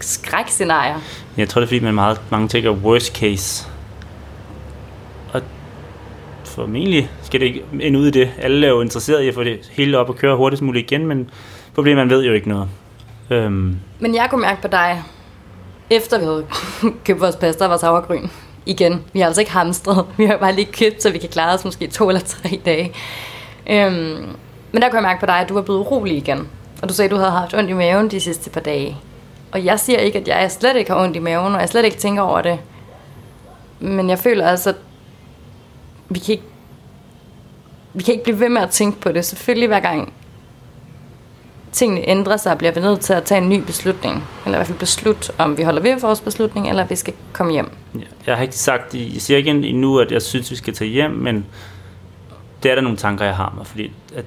skrækscenarier. 0.00 1.00
Jeg 1.36 1.48
tror, 1.48 1.60
det 1.60 1.66
er 1.66 1.68
fordi, 1.68 1.80
man 1.80 1.94
meget, 1.94 2.20
mange 2.30 2.48
tænker 2.48 2.70
worst 2.70 3.16
case. 3.16 3.68
Og 5.32 5.42
formentlig 6.44 7.10
skal 7.22 7.40
det 7.40 7.46
ikke 7.46 7.64
ende 7.80 7.98
ud 7.98 8.06
i 8.06 8.10
det. 8.10 8.30
Alle 8.38 8.66
er 8.66 8.70
jo 8.70 8.80
interesseret 8.80 9.22
i 9.22 9.28
at 9.28 9.34
få 9.34 9.44
det 9.44 9.70
hele 9.72 9.98
op 9.98 10.08
og 10.08 10.16
køre 10.16 10.36
hurtigst 10.36 10.62
muligt 10.62 10.92
igen, 10.92 11.06
men 11.06 11.30
problemet 11.74 12.06
man 12.06 12.16
ved 12.16 12.24
jo 12.24 12.32
ikke 12.32 12.48
noget. 12.48 12.68
Øhm. 13.30 13.76
Men 14.00 14.14
jeg 14.14 14.26
kunne 14.30 14.40
mærke 14.40 14.62
på 14.62 14.68
dig, 14.68 15.02
efter 15.90 16.18
vi 16.18 16.24
havde 16.24 16.46
købt 17.04 17.20
vores 17.20 17.36
pasta 17.36 17.64
og 17.64 17.70
vores 17.70 17.82
havregryn, 17.82 18.28
igen. 18.66 19.04
Vi 19.12 19.20
har 19.20 19.26
altså 19.26 19.40
ikke 19.40 19.52
hamstret. 19.52 20.06
Vi 20.18 20.26
har 20.26 20.36
bare 20.36 20.54
lige 20.54 20.72
købt, 20.72 21.02
så 21.02 21.10
vi 21.10 21.18
kan 21.18 21.28
klare 21.28 21.54
os 21.54 21.64
måske 21.64 21.86
to 21.86 22.08
eller 22.08 22.20
tre 22.20 22.60
dage. 22.64 22.92
Øhm, 23.66 24.36
men 24.72 24.82
der 24.82 24.88
kunne 24.88 24.96
jeg 24.96 25.02
mærke 25.02 25.20
på 25.20 25.26
dig, 25.26 25.34
at 25.34 25.48
du 25.48 25.54
var 25.54 25.62
blevet 25.62 25.80
urolig 25.80 26.16
igen. 26.16 26.48
Og 26.82 26.88
du 26.88 26.94
sagde, 26.94 27.06
at 27.06 27.10
du 27.10 27.16
havde 27.16 27.30
haft 27.30 27.54
ondt 27.54 27.70
i 27.70 27.72
maven 27.72 28.10
de 28.10 28.20
sidste 28.20 28.50
par 28.50 28.60
dage. 28.60 28.96
Og 29.52 29.64
jeg 29.64 29.80
siger 29.80 29.98
ikke, 29.98 30.18
at 30.18 30.28
jeg 30.28 30.50
slet 30.50 30.76
ikke 30.76 30.90
har 30.90 31.02
ondt 31.02 31.16
i 31.16 31.18
maven, 31.18 31.54
og 31.54 31.60
jeg 31.60 31.68
slet 31.68 31.84
ikke 31.84 31.96
tænker 31.96 32.22
over 32.22 32.42
det. 32.42 32.58
Men 33.80 34.10
jeg 34.10 34.18
føler 34.18 34.48
altså, 34.48 34.70
at 34.70 34.76
vi 36.08 36.18
kan 36.18 36.32
ikke, 36.32 36.44
vi 37.94 38.02
kan 38.02 38.14
ikke 38.14 38.24
blive 38.24 38.40
ved 38.40 38.48
med 38.48 38.62
at 38.62 38.70
tænke 38.70 39.00
på 39.00 39.12
det. 39.12 39.24
Selvfølgelig 39.24 39.68
hver 39.68 39.80
gang 39.80 40.12
tingene 41.74 42.08
ændrer 42.08 42.36
sig, 42.36 42.58
bliver 42.58 42.72
vi 42.72 42.80
nødt 42.80 43.00
til 43.00 43.12
at 43.12 43.24
tage 43.24 43.40
en 43.42 43.48
ny 43.48 43.62
beslutning. 43.66 44.24
Eller 44.44 44.56
i 44.56 44.58
hvert 44.58 44.66
fald 44.66 44.78
beslutte, 44.78 45.32
om 45.38 45.58
vi 45.58 45.62
holder 45.62 45.82
ved 45.82 46.00
vores 46.00 46.20
beslutning, 46.20 46.68
eller 46.68 46.86
vi 46.86 46.96
skal 46.96 47.14
komme 47.32 47.52
hjem. 47.52 47.70
Jeg 48.26 48.36
har 48.36 48.42
ikke 48.42 48.56
sagt, 48.56 48.94
jeg 48.94 49.22
siger 49.22 49.36
ikke 49.36 49.50
endnu, 49.50 49.98
at 49.98 50.12
jeg 50.12 50.22
synes, 50.22 50.50
vi 50.50 50.56
skal 50.56 50.74
tage 50.74 50.90
hjem, 50.90 51.10
men 51.10 51.46
det 52.62 52.70
er 52.70 52.74
der 52.74 52.82
nogle 52.82 52.98
tanker, 52.98 53.24
jeg 53.24 53.36
har 53.36 53.54
med, 53.56 53.64
fordi, 53.64 53.92
at, 54.16 54.24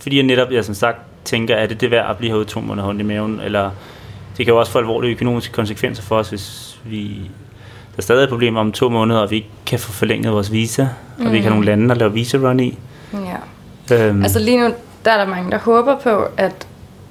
fordi 0.00 0.16
jeg 0.16 0.22
netop, 0.22 0.50
jeg 0.50 0.64
som 0.64 0.74
sagt, 0.74 0.98
tænker, 1.24 1.56
at 1.56 1.70
det 1.70 1.80
det 1.80 1.90
værd 1.90 2.10
at 2.10 2.16
blive 2.16 2.30
herude 2.30 2.44
to 2.44 2.60
måneder 2.60 2.86
hånd 2.86 3.00
i 3.00 3.02
maven, 3.02 3.40
eller 3.40 3.70
det 4.36 4.46
kan 4.46 4.54
jo 4.54 4.60
også 4.60 4.72
få 4.72 4.78
alvorlige 4.78 5.12
økonomiske 5.12 5.52
konsekvenser 5.52 6.02
for 6.02 6.16
os, 6.16 6.28
hvis 6.28 6.78
vi 6.84 7.30
der 7.96 8.02
stadig 8.02 8.24
er 8.24 8.28
problemer 8.28 8.60
om 8.60 8.72
to 8.72 8.88
måneder, 8.88 9.20
og 9.20 9.30
vi 9.30 9.36
ikke 9.36 9.48
kan 9.66 9.78
få 9.78 9.92
forlænget 9.92 10.32
vores 10.32 10.52
visa, 10.52 10.82
og 10.82 11.24
mm. 11.24 11.30
vi 11.30 11.36
ikke 11.36 11.42
har 11.42 11.50
nogen 11.50 11.64
lande 11.64 11.90
at 11.90 11.98
lave 11.98 12.12
visa-run 12.12 12.60
i. 12.60 12.78
Ja. 13.12 13.96
Øhm. 13.96 14.22
Altså 14.22 14.38
lige 14.38 14.60
nu, 14.60 14.74
der 15.04 15.10
er 15.10 15.18
der 15.18 15.30
mange, 15.30 15.50
der 15.50 15.58
håber 15.58 15.98
på, 15.98 16.24
at 16.36 16.66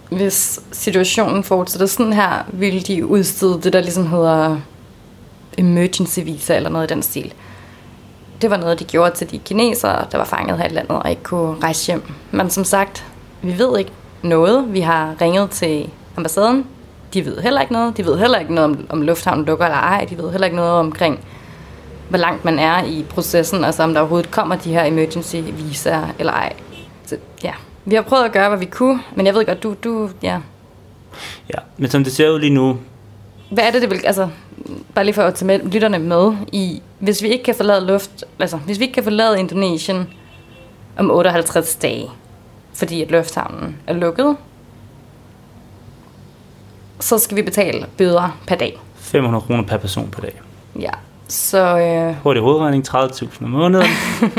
hvis 0.10 0.60
situationen 0.72 1.44
fortsætter 1.44 1.86
sådan 1.86 2.14
her, 2.14 2.46
vil 2.54 2.88
de 2.88 3.06
udstede 3.06 3.60
det, 3.64 3.74
der 3.74 3.82
ligesom 3.82 4.08
hedder 4.08 4.58
emergency 5.58 6.20
visa 6.20 6.56
eller 6.56 6.70
noget 6.70 6.92
i 6.92 6.94
den 6.94 7.04
stil. 7.04 7.34
Det 8.42 8.50
var 8.50 8.58
noget, 8.58 8.80
de 8.80 8.84
gjorde 8.84 9.16
til 9.16 9.32
de 9.32 9.38
kinesere, 9.38 10.06
der 10.12 10.18
var 10.18 10.26
fanget 10.26 10.58
her 10.58 10.66
i 10.66 10.74
landet 10.74 10.98
og 10.98 11.10
ikke 11.10 11.24
kunne 11.24 11.56
rejse 11.64 11.88
hjem. 11.88 12.04
Men 12.32 12.50
som 12.50 12.64
sagt, 12.64 13.06
vi 13.42 13.58
ved 13.58 13.80
ikke 13.80 13.92
noget. 14.22 14.74
Vi 14.74 14.80
har 14.80 15.16
ringet 15.22 15.50
til 15.50 15.90
ambassaden. 16.18 16.68
De 17.14 17.26
ved 17.26 17.38
heller 17.38 17.62
ikke 17.62 17.74
noget. 17.74 17.98
De 17.98 18.06
ved 18.06 18.18
heller 18.18 18.40
ikke 18.40 18.54
noget 18.54 18.72
om, 18.72 18.86
om 18.90 19.02
lufthavnen 19.02 19.46
lukker 19.46 19.66
eller 19.66 19.78
ej. 19.78 20.08
De 20.10 20.18
ved 20.18 20.32
heller 20.32 20.46
ikke 20.46 20.58
noget 20.58 20.72
omkring, 20.72 21.20
hvor 22.10 22.18
langt 22.18 22.46
man 22.46 22.60
er 22.60 22.84
i 22.84 23.06
processen, 23.10 23.64
altså 23.64 23.84
om 23.84 23.94
der 23.94 24.02
overhovedet 24.02 24.32
kommer 24.32 24.56
de 24.56 24.74
her 24.74 24.84
emergency 24.84 25.36
visa 25.36 26.00
eller 26.20 26.34
ej. 26.34 26.54
Så 27.06 27.18
ja, 27.44 27.54
vi 27.86 27.96
har 27.96 28.02
prøvet 28.02 28.26
at 28.26 28.32
gøre, 28.32 28.50
hvad 28.50 28.60
vi 28.60 28.66
kunne, 28.66 29.02
men 29.16 29.26
jeg 29.26 29.36
ved 29.36 29.46
godt, 29.46 29.64
du, 29.64 29.76
du 29.84 30.10
ja. 30.24 30.40
Ja, 31.50 31.60
men 31.78 31.90
som 31.90 32.04
det 32.04 32.14
ser 32.14 32.30
ud 32.30 32.40
lige 32.40 32.54
nu... 32.54 32.78
Hvad 33.52 33.64
er 33.64 33.72
det, 33.72 33.82
det 33.82 33.90
vil, 33.90 34.02
altså, 34.06 34.30
bare 34.96 35.06
lige 35.06 35.16
for 35.16 35.24
at 35.24 35.36
tage 35.36 35.48
med, 35.48 35.60
lytterne 35.60 36.00
med 36.00 36.34
i, 36.52 36.82
hvis 37.00 37.24
vi 37.24 37.28
ikke 37.28 37.44
kan 37.44 37.56
forlade 37.56 37.88
luft, 37.88 38.24
altså, 38.40 38.58
hvis 38.58 38.80
vi 38.80 38.84
ikke 38.84 38.94
kan 38.94 39.04
forlade 39.04 39.40
Indonesien 39.40 40.10
om 40.98 41.12
58 41.12 41.76
dage, 41.76 42.10
fordi 42.74 43.02
at 43.02 43.12
lufthavnen 43.12 43.76
er 43.88 43.94
lukket, 43.94 44.38
så 47.00 47.18
skal 47.18 47.38
vi 47.38 47.42
betale 47.42 47.86
bøder 47.98 48.38
per 48.48 48.56
dag. 48.56 48.80
500 48.96 49.42
kroner 49.42 49.64
per 49.64 49.78
person 49.78 50.10
per 50.12 50.22
dag. 50.22 50.42
Ja, 50.80 50.92
så... 51.28 51.78
Øh... 51.78 52.16
Hurtig 52.24 52.44
hovedregning, 52.44 52.88
30.000 52.88 53.44
om 53.44 53.50
måneden. 53.50 53.88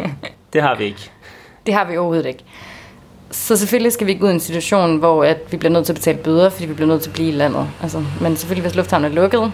det 0.52 0.62
har 0.62 0.76
vi 0.78 0.84
ikke. 0.84 1.10
Det 1.66 1.74
har 1.74 1.84
vi 1.84 1.96
overhovedet 1.96 2.26
ikke. 2.26 2.44
Så 3.32 3.56
selvfølgelig 3.56 3.92
skal 3.92 4.06
vi 4.06 4.12
ikke 4.12 4.24
ud 4.24 4.30
i 4.30 4.32
en 4.32 4.40
situation, 4.40 4.96
hvor 4.96 5.24
at 5.24 5.38
vi 5.50 5.56
bliver 5.56 5.72
nødt 5.72 5.86
til 5.86 5.92
at 5.92 5.96
betale 5.96 6.18
bøder, 6.18 6.50
fordi 6.50 6.66
vi 6.66 6.74
bliver 6.74 6.88
nødt 6.88 7.02
til 7.02 7.10
at 7.10 7.14
blive 7.14 7.28
i 7.28 7.32
landet. 7.32 7.68
Altså, 7.82 8.04
men 8.20 8.36
selvfølgelig, 8.36 8.62
hvis 8.62 8.76
lufthavnen 8.76 9.10
er 9.10 9.14
lukket. 9.14 9.52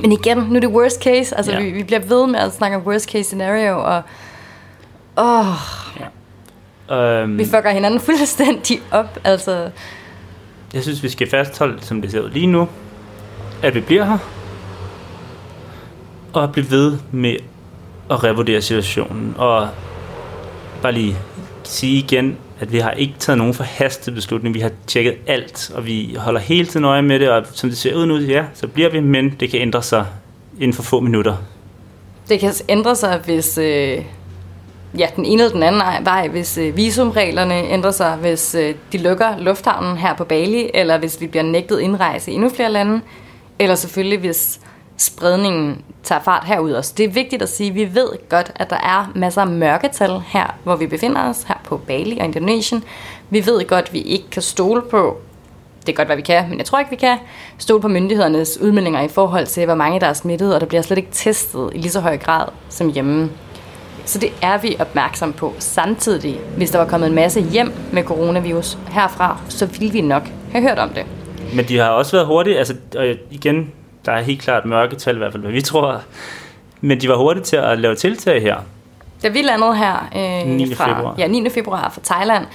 Men 0.00 0.12
igen, 0.12 0.38
nu 0.38 0.56
er 0.56 0.60
det 0.60 0.68
worst 0.68 1.02
case. 1.02 1.36
Altså, 1.36 1.52
ja. 1.52 1.60
vi, 1.60 1.70
vi 1.70 1.82
bliver 1.82 2.00
ved 2.00 2.26
med 2.26 2.40
at 2.40 2.54
snakke 2.54 2.76
om 2.76 2.82
worst 2.82 3.10
case 3.10 3.24
scenario, 3.24 3.78
og... 3.84 4.02
Åh, 5.18 5.46
ja. 6.88 7.24
um, 7.24 7.38
vi 7.38 7.44
fucker 7.44 7.70
hinanden 7.70 8.00
fuldstændig 8.00 8.82
op, 8.90 9.18
altså... 9.24 9.70
Jeg 10.74 10.82
synes, 10.82 11.02
vi 11.02 11.08
skal 11.08 11.30
fastholde, 11.30 11.82
som 11.82 12.02
det 12.02 12.10
ser 12.10 12.20
ud 12.20 12.30
lige 12.30 12.46
nu, 12.46 12.68
at 13.62 13.74
vi 13.74 13.80
bliver 13.80 14.04
her, 14.04 14.18
og 16.32 16.52
blive 16.52 16.70
ved 16.70 16.98
med 17.12 17.36
at 18.10 18.24
revurdere 18.24 18.62
situationen, 18.62 19.34
og 19.38 19.68
bare 20.82 20.92
lige 20.92 21.16
sige 21.62 21.98
igen, 21.98 22.36
at 22.60 22.72
vi 22.72 22.78
har 22.78 22.90
ikke 22.90 23.14
taget 23.18 23.38
nogen 23.38 23.54
forhastet 23.54 24.14
beslutning. 24.14 24.54
Vi 24.54 24.60
har 24.60 24.70
tjekket 24.86 25.14
alt, 25.26 25.70
og 25.74 25.86
vi 25.86 26.16
holder 26.18 26.40
hele 26.40 26.66
tiden 26.66 26.84
øje 26.84 27.02
med 27.02 27.20
det, 27.20 27.30
og 27.30 27.46
som 27.52 27.68
det 27.68 27.78
ser 27.78 27.94
ud 27.94 28.06
nu, 28.06 28.16
ja, 28.16 28.44
så 28.54 28.66
bliver 28.66 28.90
vi, 28.90 29.00
men 29.00 29.36
det 29.40 29.50
kan 29.50 29.60
ændre 29.60 29.82
sig 29.82 30.06
inden 30.58 30.72
for 30.72 30.82
få 30.82 31.00
minutter. 31.00 31.36
Det 32.28 32.40
kan 32.40 32.52
ændre 32.68 32.96
sig, 32.96 33.20
hvis 33.24 33.58
øh, 33.58 34.04
ja, 34.98 35.06
den 35.16 35.24
ene 35.24 35.42
eller 35.42 35.52
den 35.52 35.62
anden 35.62 36.04
vej, 36.04 36.28
hvis 36.28 36.58
øh, 36.58 36.76
visumreglerne 36.76 37.54
ændrer 37.54 37.90
sig, 37.90 38.16
hvis 38.16 38.54
øh, 38.54 38.74
de 38.92 38.98
lukker 38.98 39.38
lufthavnen 39.38 39.96
her 39.96 40.14
på 40.14 40.24
Bali, 40.24 40.70
eller 40.74 40.98
hvis 40.98 41.20
vi 41.20 41.26
bliver 41.26 41.42
nægtet 41.42 41.80
indrejse 41.80 42.30
i 42.30 42.34
endnu 42.34 42.48
flere 42.48 42.72
lande, 42.72 43.00
eller 43.58 43.74
selvfølgelig 43.74 44.18
hvis 44.18 44.60
spredningen 45.00 45.82
tager 46.02 46.20
fart 46.20 46.44
herud 46.44 46.72
også. 46.72 46.94
Det 46.96 47.04
er 47.04 47.10
vigtigt 47.10 47.42
at 47.42 47.48
sige, 47.48 47.68
at 47.68 47.74
vi 47.74 47.94
ved 47.94 48.28
godt, 48.28 48.52
at 48.54 48.70
der 48.70 48.76
er 48.76 49.12
masser 49.14 49.40
af 49.40 49.46
mørketal 49.46 50.10
her, 50.26 50.58
hvor 50.64 50.76
vi 50.76 50.86
befinder 50.86 51.28
os, 51.28 51.42
her 51.42 51.54
på 51.64 51.76
Bali 51.76 52.18
og 52.18 52.24
Indonesien. 52.24 52.84
Vi 53.30 53.46
ved 53.46 53.66
godt, 53.66 53.84
at 53.86 53.92
vi 53.92 54.00
ikke 54.00 54.30
kan 54.30 54.42
stole 54.42 54.82
på, 54.90 55.20
det 55.86 55.92
er 55.92 55.96
godt, 55.96 56.08
hvad 56.08 56.16
vi 56.16 56.22
kan, 56.22 56.48
men 56.48 56.58
jeg 56.58 56.66
tror 56.66 56.78
ikke, 56.78 56.90
vi 56.90 56.96
kan 56.96 57.18
stole 57.58 57.80
på 57.80 57.88
myndighedernes 57.88 58.58
udmeldinger 58.60 59.00
i 59.00 59.08
forhold 59.08 59.46
til, 59.46 59.64
hvor 59.64 59.74
mange 59.74 60.00
der 60.00 60.06
er 60.06 60.12
smittet, 60.12 60.54
og 60.54 60.60
der 60.60 60.66
bliver 60.66 60.82
slet 60.82 60.98
ikke 60.98 61.10
testet 61.12 61.70
i 61.74 61.78
lige 61.78 61.90
så 61.90 62.00
høj 62.00 62.16
grad 62.16 62.48
som 62.68 62.92
hjemme. 62.92 63.30
Så 64.04 64.18
det 64.18 64.32
er 64.42 64.58
vi 64.58 64.76
opmærksom 64.78 65.32
på. 65.32 65.54
Samtidig, 65.58 66.40
hvis 66.56 66.70
der 66.70 66.78
var 66.78 66.86
kommet 66.86 67.08
en 67.08 67.14
masse 67.14 67.40
hjem 67.40 67.72
med 67.92 68.02
coronavirus 68.04 68.78
herfra, 68.90 69.40
så 69.48 69.66
ville 69.66 69.92
vi 69.92 70.00
nok 70.00 70.22
have 70.52 70.68
hørt 70.68 70.78
om 70.78 70.88
det. 70.88 71.04
Men 71.54 71.64
de 71.64 71.78
har 71.78 71.88
også 71.88 72.12
været 72.12 72.26
hurtige, 72.26 72.58
altså 72.58 72.74
og 72.96 73.06
igen, 73.30 73.72
der 74.10 74.16
er 74.16 74.22
helt 74.22 74.42
klart 74.42 74.64
mørketal 74.64 75.14
i 75.14 75.18
hvert 75.18 75.32
fald, 75.32 75.42
hvad 75.42 75.52
vi 75.52 75.62
tror. 75.62 76.02
Men 76.80 77.00
de 77.00 77.08
var 77.08 77.16
hurtige 77.16 77.44
til 77.44 77.56
at 77.56 77.78
lave 77.78 77.94
tiltag 77.94 78.42
her. 78.42 78.56
Da 79.22 79.28
vi 79.28 79.42
landede 79.42 79.76
her 79.76 80.08
øh, 80.16 80.48
9. 80.48 80.74
Fra, 80.74 80.88
februar. 80.88 81.14
Ja, 81.18 81.26
9. 81.26 81.50
februar 81.50 81.90
fra 81.94 82.00
Thailand, 82.04 82.46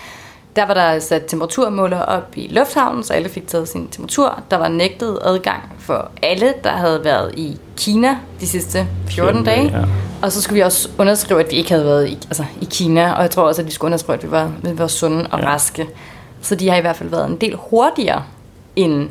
der 0.56 0.66
var 0.66 0.74
der 0.74 1.00
sat 1.00 1.26
temperaturmåler 1.28 2.02
op 2.02 2.34
i 2.36 2.48
lufthavnen, 2.48 3.04
så 3.04 3.14
alle 3.14 3.30
fik 3.30 3.48
taget 3.48 3.68
sin 3.68 3.88
temperatur. 3.88 4.44
Der 4.52 4.58
var 4.58 4.68
nægtet 4.68 5.20
adgang 5.22 5.64
for 5.80 6.12
alle, 6.22 6.54
der 6.64 6.70
havde 6.70 7.04
været 7.04 7.34
i 7.38 7.58
Kina 7.78 8.18
de 8.40 8.48
sidste 8.48 8.88
14 9.08 9.44
dage. 9.44 9.78
Ja. 9.78 9.84
Og 10.22 10.32
så 10.32 10.42
skulle 10.42 10.56
vi 10.56 10.62
også 10.62 10.90
underskrive, 10.98 11.40
at 11.40 11.52
vi 11.52 11.56
ikke 11.56 11.70
havde 11.70 11.86
været 11.86 12.10
i, 12.10 12.18
altså, 12.28 12.46
i 12.62 12.68
Kina, 12.72 13.14
og 13.14 13.22
jeg 13.22 13.32
tror 13.32 13.44
også, 13.44 13.62
at 13.62 13.66
vi 13.68 13.72
skulle 13.72 13.88
underskrive, 13.88 14.18
at 14.18 14.24
vi 14.24 14.32
var, 14.32 14.52
vi 14.64 14.78
var 14.78 14.88
sunde 14.88 15.28
og 15.32 15.40
ja. 15.40 15.48
raske. 15.48 15.88
Så 16.42 16.56
de 16.56 16.70
har 16.70 16.78
i 16.78 16.82
hvert 16.82 16.96
fald 16.96 17.10
været 17.10 17.30
en 17.30 17.36
del 17.36 17.56
hurtigere 17.56 18.24
end 18.76 19.10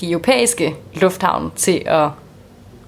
de 0.00 0.10
europæiske 0.10 0.74
lufthavne 0.94 1.50
til 1.56 1.82
at 1.86 2.08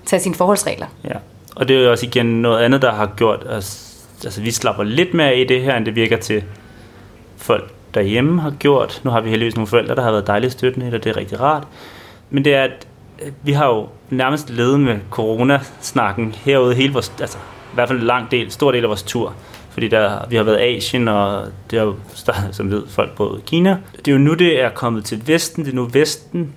tage 0.06 0.20
sine 0.20 0.34
forholdsregler. 0.34 0.86
Ja, 1.04 1.14
og 1.56 1.68
det 1.68 1.76
er 1.76 1.80
jo 1.80 1.90
også 1.90 2.06
igen 2.06 2.42
noget 2.42 2.64
andet, 2.64 2.82
der 2.82 2.92
har 2.92 3.12
gjort 3.16 3.46
os, 3.48 3.96
altså 4.24 4.40
vi 4.40 4.50
slapper 4.50 4.84
lidt 4.84 5.14
mere 5.14 5.36
i 5.36 5.44
det 5.44 5.62
her, 5.62 5.76
end 5.76 5.86
det 5.86 5.94
virker 5.94 6.16
til 6.16 6.42
folk 7.36 7.72
derhjemme 7.94 8.40
har 8.40 8.50
gjort. 8.50 9.00
Nu 9.04 9.10
har 9.10 9.20
vi 9.20 9.30
heldigvis 9.30 9.56
nogle 9.56 9.66
forældre, 9.66 9.94
der 9.94 10.02
har 10.02 10.10
været 10.10 10.26
dejligt 10.26 10.52
støttende, 10.52 10.86
og 10.86 11.04
det 11.04 11.06
er 11.06 11.16
rigtig 11.16 11.40
rart. 11.40 11.66
Men 12.30 12.44
det 12.44 12.54
er, 12.54 12.62
at 12.62 12.86
øh, 13.22 13.32
vi 13.42 13.52
har 13.52 13.66
jo 13.66 13.88
nærmest 14.10 14.50
ledet 14.50 14.80
med 14.80 14.98
coronasnakken 15.10 16.34
herude 16.44 16.74
hele 16.74 16.92
vores, 16.92 17.12
altså 17.20 17.38
i 17.38 17.74
hvert 17.74 17.88
fald 17.88 18.00
en 18.00 18.06
lang 18.06 18.30
del, 18.30 18.52
stor 18.52 18.72
del 18.72 18.82
af 18.82 18.88
vores 18.88 19.02
tur. 19.02 19.34
Fordi 19.70 19.88
der, 19.88 20.26
vi 20.28 20.36
har 20.36 20.42
været 20.42 20.60
i 20.60 20.76
Asien, 20.76 21.08
og 21.08 21.44
det 21.70 21.78
er 21.78 21.82
jo, 21.82 21.94
som 22.52 22.70
ved 22.70 22.82
folk 22.88 23.14
på 23.16 23.38
Kina. 23.46 23.78
Det 23.96 24.08
er 24.08 24.12
jo 24.12 24.18
nu, 24.18 24.34
det 24.34 24.62
er 24.62 24.70
kommet 24.70 25.04
til 25.04 25.22
Vesten. 25.28 25.64
Det 25.64 25.70
er 25.70 25.74
nu 25.74 25.84
Vesten, 25.84 26.52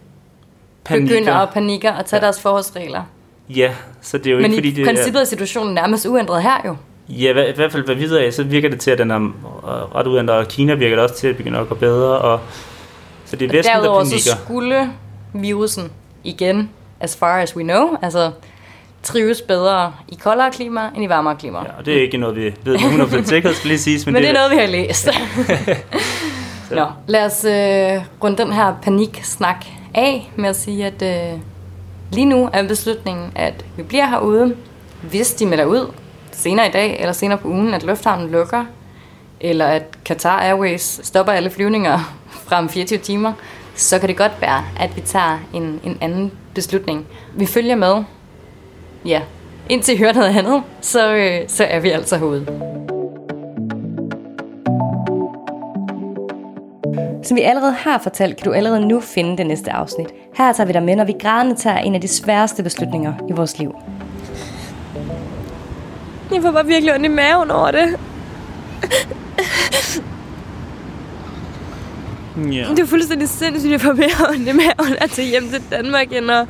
panikker. 0.84 1.16
begynder 1.16 1.34
at 1.34 1.50
panikker 1.50 1.92
og 1.92 2.06
tage 2.06 2.20
ja. 2.20 2.26
deres 2.26 2.42
forholdsregler. 2.42 3.04
Ja, 3.50 3.72
så 4.02 4.18
det 4.18 4.28
er 4.28 4.32
jo 4.32 4.38
Men 4.38 4.46
ikke 4.54 4.58
fordi... 4.58 4.72
Men 4.72 4.82
i 4.82 4.86
princippet 4.86 5.22
er 5.22 5.26
situationen 5.26 5.74
nærmest 5.74 6.06
uændret 6.06 6.44
her 6.44 6.62
jo. 6.66 6.76
Ja, 7.10 7.30
i 7.30 7.56
hvert 7.56 7.72
fald 7.72 7.86
hvad 7.86 7.96
videre 7.96 8.24
af, 8.24 8.34
så 8.34 8.44
virker 8.44 8.70
det 8.70 8.80
til, 8.80 8.92
at 8.92 8.98
den 8.98 9.12
er 9.12 9.32
ret 9.96 10.08
uændret, 10.08 10.38
og 10.38 10.48
Kina 10.48 10.74
virker 10.74 10.96
det 10.96 11.04
også 11.04 11.16
til 11.16 11.28
at 11.28 11.38
begynde 11.38 11.60
at 11.60 11.70
gå 11.70 11.76
bedre, 11.76 12.20
og 12.20 12.40
så 13.26 13.36
det 13.36 13.46
er 13.46 13.58
Vesten, 13.58 13.76
der 13.76 13.98
panikker. 13.98 14.20
så 14.20 14.38
skulle 14.44 14.92
virusen 15.34 15.92
igen, 16.24 16.70
as 17.00 17.18
far 17.18 17.40
as 17.40 17.56
we 17.56 17.64
know, 17.64 17.98
altså 18.02 18.32
trives 19.04 19.42
bedre 19.42 19.94
i 20.08 20.16
koldere 20.16 20.52
klima 20.52 20.90
end 20.96 21.04
i 21.04 21.10
varmere 21.10 21.36
klima. 21.36 21.58
Ja, 21.60 21.78
og 21.78 21.86
det 21.86 21.98
er 21.98 22.02
ikke 22.02 22.18
noget, 22.18 22.36
vi 22.36 22.54
ved 22.64 22.76
100% 22.76 23.26
sikkert, 23.26 23.56
skal 23.56 23.68
lige 23.68 23.80
siges. 23.80 24.06
Men, 24.06 24.14
men 24.14 24.24
det, 24.24 24.30
det 24.30 24.38
er 24.38 24.42
noget, 24.42 24.52
vi 24.52 24.58
har 24.58 24.68
læst. 24.68 25.10
Nå, 26.80 26.86
lad 27.08 27.26
os 27.26 27.46
øh, 27.46 28.06
runde 28.24 28.38
den 28.38 28.54
her 28.54 28.76
paniksnak 28.82 29.66
af 29.94 30.32
med 30.36 30.50
at 30.50 30.56
sige, 30.56 30.86
at 30.86 31.02
øh, 31.02 31.40
lige 32.12 32.26
nu 32.26 32.50
er 32.54 32.68
beslutningen, 32.68 33.32
at 33.36 33.66
vi 33.78 33.84
bliver 33.84 34.06
herude, 34.06 34.56
hvis 35.02 35.34
de 35.34 35.46
melder 35.46 35.66
ud 35.66 35.94
senere 36.32 36.68
i 36.68 36.72
dag 36.72 37.00
eller 37.00 37.14
senere 37.14 37.38
på 37.38 37.48
ugen, 37.48 37.74
at 37.74 37.84
lufthavnen 37.84 38.30
lukker, 38.30 38.66
eller 39.42 39.66
at 39.66 39.84
Qatar 40.06 40.40
Airways 40.40 41.00
stopper 41.04 41.34
alle 41.34 41.50
flyvninger 41.50 42.16
frem 42.48 42.70
24 42.70 43.00
timer, 43.00 43.34
så 43.76 44.00
kan 44.00 44.10
det 44.10 44.18
godt 44.18 44.42
være, 44.42 44.64
at 44.80 44.96
vi 44.96 45.02
tager 45.02 45.40
en, 45.54 45.80
en 45.84 45.98
anden 46.02 46.32
beslutning. 46.56 47.08
Vi 47.36 47.46
følger 47.46 47.76
med, 47.76 48.04
ja, 49.06 49.22
indtil 49.70 49.96
I 49.96 49.98
hører 49.98 50.14
noget 50.14 50.38
andet, 50.38 50.64
så, 50.82 51.14
øh, 51.16 51.40
så 51.48 51.64
er 51.64 51.80
vi 51.80 51.90
altså 51.90 52.18
herude. 52.18 52.99
Som 57.30 57.36
vi 57.36 57.42
allerede 57.42 57.72
har 57.72 57.98
fortalt, 57.98 58.38
kan 58.38 58.46
du 58.46 58.54
allerede 58.54 58.88
nu 58.88 59.00
finde 59.00 59.38
det 59.38 59.48
næste 59.48 59.72
afsnit. 59.72 60.08
Her 60.36 60.54
tager 60.54 60.68
vi 60.68 60.74
dig 60.74 60.84
med, 60.84 60.96
når 60.96 61.06
vi 61.06 61.14
grædende 61.22 61.56
tager 61.56 61.78
en 61.78 61.96
af 61.96 62.02
de 62.02 62.08
sværeste 62.08 62.64
beslutninger 62.64 63.14
i 63.30 63.32
vores 63.32 63.60
liv. 63.60 63.76
Jeg 66.34 66.42
får 66.42 66.52
bare 66.52 66.66
virkelig 66.66 66.94
ondt 66.94 67.06
i 67.06 67.10
maven 67.10 67.52
over 67.52 67.72
det. 67.72 68.00
Ja. 72.54 72.68
Det 72.70 72.80
er 72.80 72.86
fuldstændig 72.86 73.30
sindssygt, 73.30 73.66
at 73.66 73.72
jeg 73.72 73.82
får 73.82 73.94
mere 73.94 74.30
ondt 74.30 74.48
i 74.48 74.52
maven 74.52 74.98
at 75.02 75.10
tage 75.10 75.30
hjem 75.30 75.50
til 75.50 75.64
Danmark, 75.72 76.14
end 76.14 76.32
at 76.32 76.48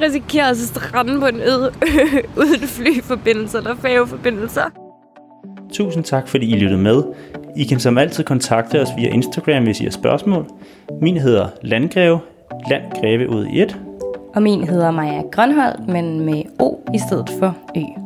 risikere 0.00 0.48
at 0.48 0.56
strande 0.56 1.20
på 1.20 1.26
en 1.26 1.40
øde 1.40 1.72
ø 1.88 2.20
uden 2.36 2.60
flyforbindelser 2.60 3.58
eller 3.58 3.76
færgeforbindelser. 3.76 4.83
Tusind 5.74 6.04
tak, 6.04 6.28
fordi 6.28 6.50
I 6.50 6.58
lyttede 6.58 6.82
med. 6.82 7.02
I 7.56 7.64
kan 7.64 7.80
som 7.80 7.98
altid 7.98 8.24
kontakte 8.24 8.80
os 8.80 8.88
via 8.96 9.08
Instagram, 9.08 9.64
hvis 9.64 9.80
I 9.80 9.84
har 9.84 9.90
spørgsmål. 9.90 10.46
Min 11.00 11.16
hedder 11.16 11.48
Landgreve, 11.62 12.20
Landgreve 12.70 13.28
ud 13.28 13.46
i 13.46 13.62
et. 13.62 13.80
Og 14.34 14.42
min 14.42 14.68
hedder 14.68 14.90
Maja 14.90 15.22
Grønholdt, 15.32 15.88
men 15.88 16.20
med 16.20 16.42
O 16.58 16.76
i 16.94 16.98
stedet 16.98 17.30
for 17.40 17.56
Ø. 17.76 18.03